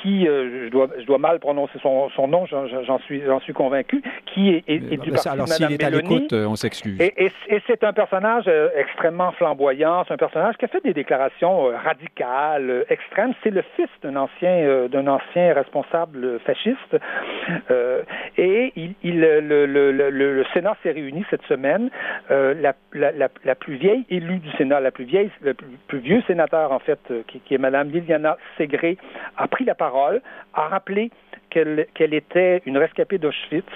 [0.00, 4.02] qui, euh, je, dois, je dois mal prononcer son, son nom, j'en suis, suis convaincu,
[4.26, 7.00] qui est, est, du parti Alors, s'il est à l'écoute, euh, on s'excuse.
[7.00, 10.82] Et, et, et c'est un personnage euh, extrêmement flamboyant, c'est un personnage qui a fait
[10.82, 13.34] des déclarations radicales, extrêmes.
[13.42, 16.96] C'est le fils d'un ancien, d'un ancien responsable fasciste
[17.70, 18.02] euh,
[18.36, 21.90] et il, le, le, le, le, Sénat s'est réuni cette semaine.
[22.30, 26.22] Euh, la, la, la, plus vieille élue du Sénat, la plus vieille, le plus, vieux
[26.26, 28.96] sénateur en fait, euh, qui, qui, est Madame Liliana Segré,
[29.36, 30.22] a pris la parole,
[30.54, 31.10] a rappelé
[31.50, 33.66] qu'elle était une rescapée d'Auschwitz.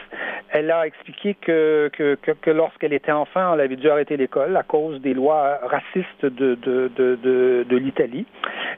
[0.50, 4.56] Elle a expliqué que, que, que, que lorsqu'elle était enfant, elle avait dû arrêter l'école
[4.56, 8.26] à cause des lois racistes de, de, de, l'Italie.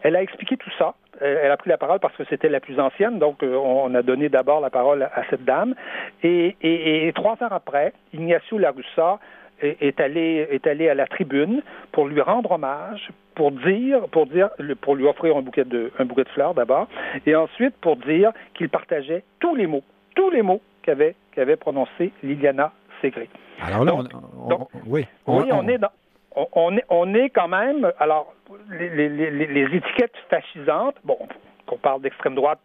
[0.02, 0.94] Elle a expliqué tout ça.
[1.20, 4.02] Elle a pris la parole parce que c'était la plus ancienne, donc euh, on a
[4.02, 5.74] donné d'abord la parole à cette dame.
[6.22, 9.18] Et, et, trois heures après, Ignacio Larussa
[9.62, 14.50] est allé, est allé à la tribune pour lui rendre hommage, pour dire, pour dire,
[14.80, 16.88] pour lui offrir un bouquet de, un bouquet de fleurs d'abord,
[17.26, 19.84] et ensuite pour dire qu'il partageait tous les mots,
[20.14, 23.28] tous les mots qu'avait, qu'avait prononcé Liliana Segré.
[23.62, 25.90] Alors là, on, oui, oui, on, est dans,
[26.52, 28.34] on est, on est quand même, alors,
[28.70, 31.18] les, les, les, les étiquettes fascisantes, bon,
[31.66, 32.60] qu'on parle d'extrême droite,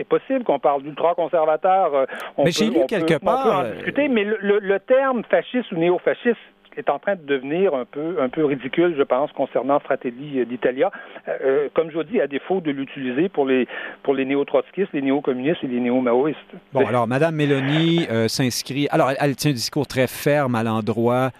[0.00, 1.94] c'est possible qu'on parle d'ultra-conservateur.
[1.94, 2.06] Euh,
[2.38, 3.46] mais j'ai lu quelque part.
[3.46, 6.38] On peut en discuter, mais le, le terme fasciste ou néo-fasciste
[6.76, 10.90] est en train de devenir un peu, un peu ridicule, je pense, concernant Fratelli d'Italia.
[11.28, 13.66] Euh, comme je vous dis, à défaut de l'utiliser pour les,
[14.02, 16.38] pour les néo-trotskistes, les néo-communistes et les néo-maoïstes.
[16.72, 18.88] Bon, alors, Mme Mélanie euh, s'inscrit.
[18.90, 21.30] Alors, elle, tient un discours très ferme à l'endroit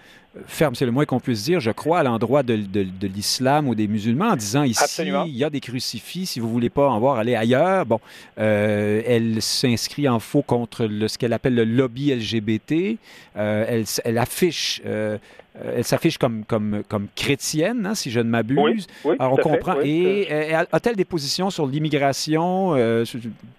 [0.45, 3.75] ferme, c'est le moins qu'on puisse dire, je crois, à l'endroit de, de, l'islam ou
[3.75, 6.99] des musulmans, en disant ici, il y a des crucifix, si vous voulez pas en
[6.99, 7.85] voir, allez ailleurs.
[7.85, 7.99] Bon,
[8.39, 12.97] euh, elle s'inscrit en faux contre le, ce qu'elle appelle le lobby LGBT.
[13.35, 15.17] Euh, elle, elle, affiche euh,
[15.53, 18.87] elle s'affiche comme, comme, comme chrétienne, hein, si je ne m'abuse.
[19.19, 19.81] Alors, on comprend.
[19.81, 23.03] et a-t-elle des positions sur l'immigration, euh,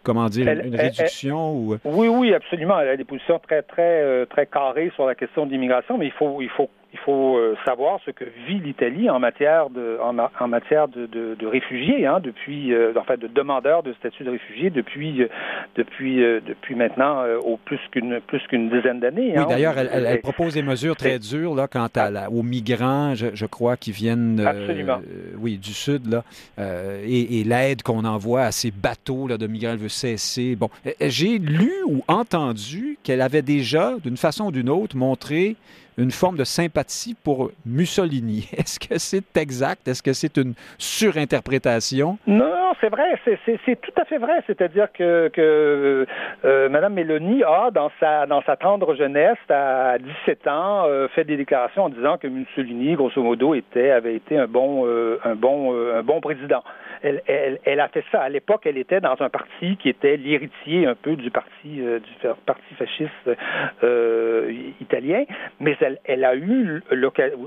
[0.03, 1.77] comment dire, une réduction ou...
[1.85, 2.81] Oui, oui, absolument.
[2.81, 6.07] Elle a des positions très, très, euh, très carrées sur la question de l'immigration, mais
[6.07, 9.99] il faut, il faut il faut euh, savoir ce que vit l'Italie en matière de
[10.03, 13.95] en, en matière de, de, de réfugiés, hein, depuis euh, en fait de demandeurs de
[13.95, 15.29] statut de réfugié depuis euh,
[15.77, 19.37] depuis depuis maintenant au plus qu'une plus qu'une dizaine d'années.
[19.37, 19.45] Hein.
[19.47, 23.15] Oui, d'ailleurs, elle, elle, propose des mesures très dures là quant à la, aux migrants,
[23.15, 24.45] je, je, crois, qui viennent
[25.39, 26.23] oui du sud là,
[27.05, 30.57] et, et l'aide qu'on envoie à ces bateaux là de migrants elle veut cesser.
[30.57, 30.69] Bon,
[31.01, 35.57] j'ai lu ou entendu qu'elle avait déjà, d'une façon ou d'une autre, montré
[35.99, 38.49] une forme de sympathie pour Mussolini.
[38.57, 39.87] Est-ce que c'est exact?
[39.89, 42.19] Est-ce que c'est une surinterprétation?
[42.27, 43.19] Non, c'est vrai.
[43.25, 44.43] C'est tout à fait vrai.
[44.47, 46.07] C'est-à-dire que, que
[46.45, 51.25] euh, Mme Mélanie a, dans sa, dans sa tendre jeunesse, à 17 ans, euh, fait
[51.25, 55.35] des déclarations en disant que Mussolini, grosso modo, était, avait été un bon, euh, un
[55.35, 56.63] bon, un bon président
[57.03, 58.21] elle, elle, elle, a fait ça.
[58.21, 61.99] À l'époque, elle était dans un parti qui était l'héritier un peu du parti euh,
[61.99, 63.39] du parti fasciste
[63.83, 65.25] euh, italien,
[65.61, 66.83] mais elle, elle a eu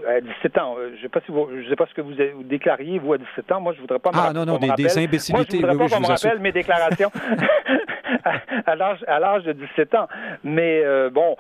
[0.08, 0.76] à 17 ans.
[0.78, 3.14] Euh, je sais pas si vous, je sais pas ce que vous, vous déclariez vous
[3.14, 3.62] à 17 ans.
[3.62, 4.12] Moi, je voudrais pas.
[4.14, 5.60] Ah non non, des, des, imbécilités.
[5.60, 7.12] Moi, je voudrais pas qu'on me rappelle mes déclarations.
[8.66, 10.08] à l'âge à l'âge de 17 ans.
[10.44, 11.36] Mais bon,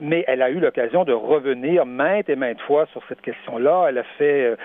[0.00, 3.86] mais elle a eu l'occasion de revenir maintes et maintes fois sur cette question-là.
[3.88, 4.56] Elle a fait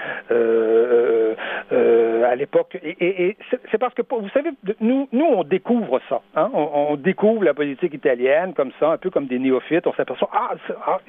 [1.71, 3.37] à l'époque, et,
[3.71, 6.21] c'est parce que vous savez, nous nous on découvre ça.
[6.35, 6.49] Hein?
[6.53, 9.87] On, découvre la politique italienne comme ça, un peu comme des néophytes.
[9.87, 10.51] On s'aperçoit ah,
[10.85, 10.99] ah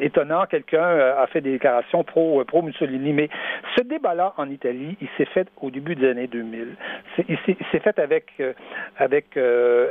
[0.00, 3.12] étonnant, quelqu'un a fait des déclarations pro pro Mussolini.
[3.12, 3.28] Mais
[3.76, 6.76] ce débat-là en Italie, il s'est fait au début des années 2000.
[7.28, 7.38] Il
[7.70, 8.32] s'est fait avec
[8.96, 9.37] avec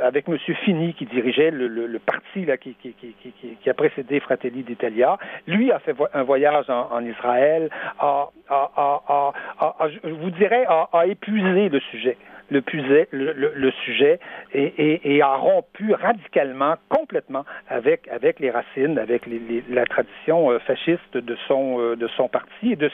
[0.02, 5.18] avec Monsieur Fini qui dirigeait le, parti qui, a précédé Fratelli d'Italia.
[5.46, 12.16] Lui a fait un voyage en, Israël, a, je vous dirais, a épuisé le sujet
[12.50, 14.18] le, sujet
[14.52, 18.08] et, a rompu radicalement, complètement avec,
[18.40, 19.28] les racines, avec
[19.70, 22.90] la tradition euh, fasciste de son, euh, parti et de,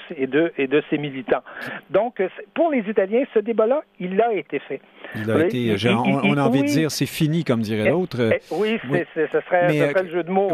[0.59, 1.43] et, de, ses militants.
[1.91, 4.81] Donc, euh, pour les Italiens, ce débat-là, il a été fait.
[5.17, 8.19] Il a été, on, a envie de dire, c'est fini, comme dirait l'autre.
[8.21, 8.81] Eh, oui,
[9.15, 10.51] ce serait, le jeu de mots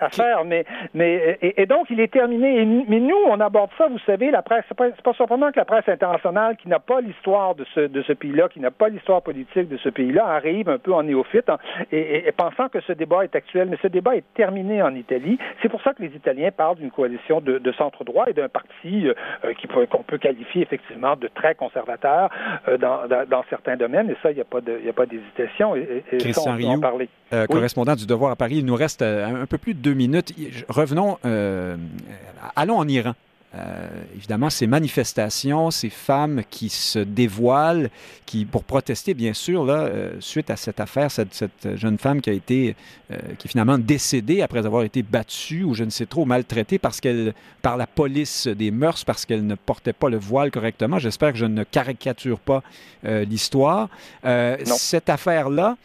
[0.00, 2.64] à, faire, mais, mais et, donc il est terminé.
[2.88, 5.64] mais nous, on aborde ça, vous savez, la presse, c'est pas, pas surprenant que la
[5.64, 9.22] presse internationale, qui n'a pas l'histoire de ce, de ce pays-là, qui n'a pas l'histoire
[9.22, 11.50] politique de ce pays-là, arrive un peu en néophyte
[11.90, 13.68] et, pensant que ce débat est actuel.
[13.70, 15.38] Mais ce débat est terminé en Italie.
[15.60, 19.86] C'est pour ça que les Italiens parlent d'une coalition de, centre-droit et d'un parti euh,
[19.90, 22.28] qu'on peut qualifier effectivement de très conservateur
[22.68, 24.01] euh, dans, certains domaines.
[24.10, 25.76] Et ça, il n'y a pas d'hésitation.
[25.76, 26.80] Et, Christian Rioux,
[27.32, 30.34] euh, correspondant du Devoir à Paris, il nous reste un peu plus de deux minutes.
[30.68, 31.18] Revenons,
[32.56, 33.14] allons en Iran.
[33.54, 37.90] Euh, évidemment, ces manifestations, ces femmes qui se dévoilent,
[38.24, 41.44] qui pour protester, bien sûr, là, euh, suite à cette affaire, cette,
[41.74, 42.74] jeune femme qui a été,
[43.10, 46.78] euh, qui est finalement décédée après avoir été battue ou je ne sais trop maltraitée
[46.78, 50.98] parce qu'elle, par la police des mœurs, parce qu'elle ne portait pas le voile correctement.
[50.98, 52.62] J'espère que je ne caricature pas
[53.04, 53.88] l'histoire.
[54.64, 55.76] cette affaire-là,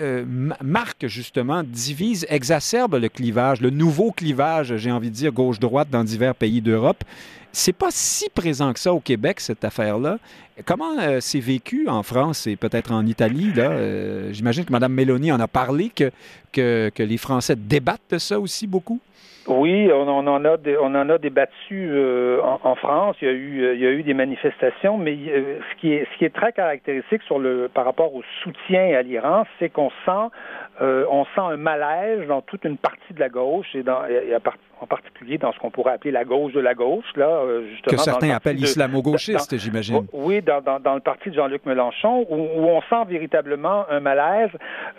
[0.00, 0.24] euh,
[0.62, 6.02] marque justement, divise, exacerbe le clivage, le nouveau clivage, j'ai envie de dire, gauche-droite dans
[6.02, 7.04] divers pays d'Europe.
[7.52, 10.18] C'est pas si présent que ça au Québec, cette affaire-là.
[10.64, 13.52] Comment euh, c'est vécu en France et peut-être en Italie?
[13.54, 13.70] Là?
[13.70, 16.10] Euh, j'imagine que Mme Mélanie en a parlé, que,
[16.52, 19.00] que, que les Français débattent de ça aussi beaucoup.
[19.48, 23.16] Oui, on, en a on en a débattu euh, en, France.
[23.22, 26.06] Il y a eu il y a eu des manifestations, mais euh, ce qui est
[26.12, 29.90] ce qui est très caractéristique sur le par rapport au soutien à l'Iran, c'est qu'on
[30.04, 30.34] sent
[30.80, 34.40] on sent un malaise dans toute une partie de la gauche et dans et à,
[34.80, 37.96] en particulier dans ce qu'on pourrait appeler la gauche de la gauche, là, euh, justement.
[37.96, 40.06] Que certains appellent islamo-gauchiste, j'imagine.
[40.12, 44.50] Oui, dans, dans, le parti de Jean-Luc Mélenchon, où, on sent véritablement un malaise,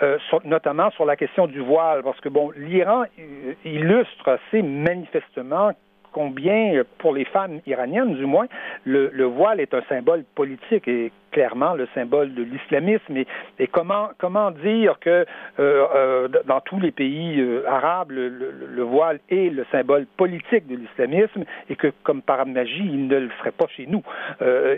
[0.02, 5.72] euh, notamment sur la question du voile, parce que, bon, l'Iran euh, illustre assez manifestement
[6.12, 8.48] combien, pour les femmes iraniennes du moins,
[8.86, 13.16] le, le voile est un symbole politique et clairement le symbole de l'islamisme.
[13.60, 15.24] Et, comment, comment dire que euh,
[15.60, 21.44] euh, dans tous les pays euh, arabes, le, voile est le symbole politique de l'islamisme
[21.70, 24.02] et que, comme par magie, il ne le serait pas chez nous.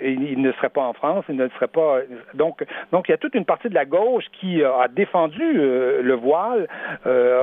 [0.02, 2.00] Et il ne serait pas en France, il ne le serait pas.
[2.34, 6.16] Donc, donc il y a toute une partie de la gauche qui a défendu le
[6.16, 6.68] voile.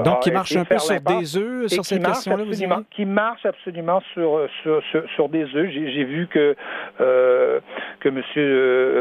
[0.05, 2.45] donc, qui marche un peu sur des œufs sur cette question-là,
[2.91, 4.83] Qui marche absolument sur, sur,
[5.15, 5.71] sur, des œufs.
[5.71, 6.57] J'ai vu que,
[8.01, 8.09] que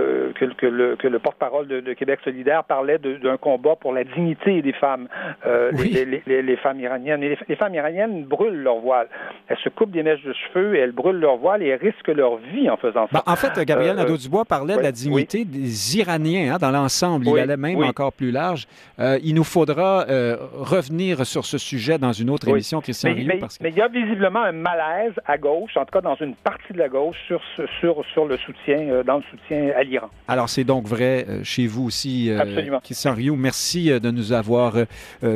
[0.05, 4.03] monsieur que, que, le, que le porte-parole de, Québec solidaire parlait d'un combat pour la
[4.03, 5.07] dignité des femmes,
[5.45, 7.23] euh, les, les, les, femmes iraniennes.
[7.23, 9.07] Et les, femmes iraniennes brûlent leur voile.
[9.47, 12.09] Elles se coupent des mèches de cheveux et elles brûlent leur voile et elles risquent
[12.09, 13.23] leur vie en faisant ça.
[13.25, 17.27] Ben, en fait, Gabriel euh, Nadeau-Dubois parlait de la dignité des Iraniens hein, dans l'ensemble.
[17.27, 18.67] Il allait même encore plus large.
[18.99, 20.05] Euh, il nous faudra
[20.53, 23.87] revenir sur ce sujet dans une autre émission, Christian mais, mais, mais, il y a
[23.87, 27.41] visiblement un malaise à gauche, en tout cas dans une partie de la gauche, sur,
[27.79, 29.83] sur, sur le soutien, dans le soutien à
[30.27, 32.79] Alors, c'est donc vrai euh, chez vous aussi, euh, Absolument.
[32.83, 33.35] Christian Rioux.
[33.35, 34.73] Merci euh, de nous avoir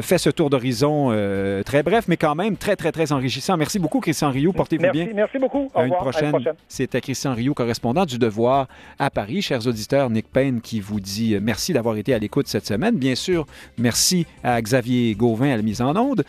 [0.01, 1.09] fait ce tour d'horizon
[1.65, 3.57] très bref, mais quand même très, très, très enrichissant.
[3.57, 4.53] Merci beaucoup, Christian Rioux.
[4.53, 5.07] Portez-vous bien.
[5.13, 5.69] Merci beaucoup.
[5.73, 6.33] Au à, Une prochaine.
[6.67, 9.41] C'était Christian Rioux, correspondant du Devoir à Paris.
[9.41, 12.97] Chers auditeurs, Nick Payne qui vous dit merci d'avoir été à l'écoute cette semaine.
[12.97, 13.45] Bien sûr,
[13.77, 16.23] merci à Xavier Gauvin à la mise en onde.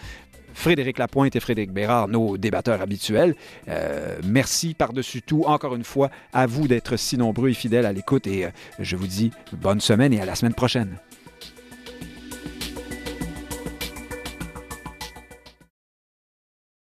[0.55, 3.35] Frédéric Lapointe et Frédéric Bérard, nos débatteurs habituels.
[3.69, 7.93] Euh, merci par-dessus tout, encore une fois, à vous d'être si nombreux et fidèles à
[7.93, 8.27] l'écoute.
[8.27, 10.99] Et euh, je vous dis bonne semaine et à la semaine prochaine.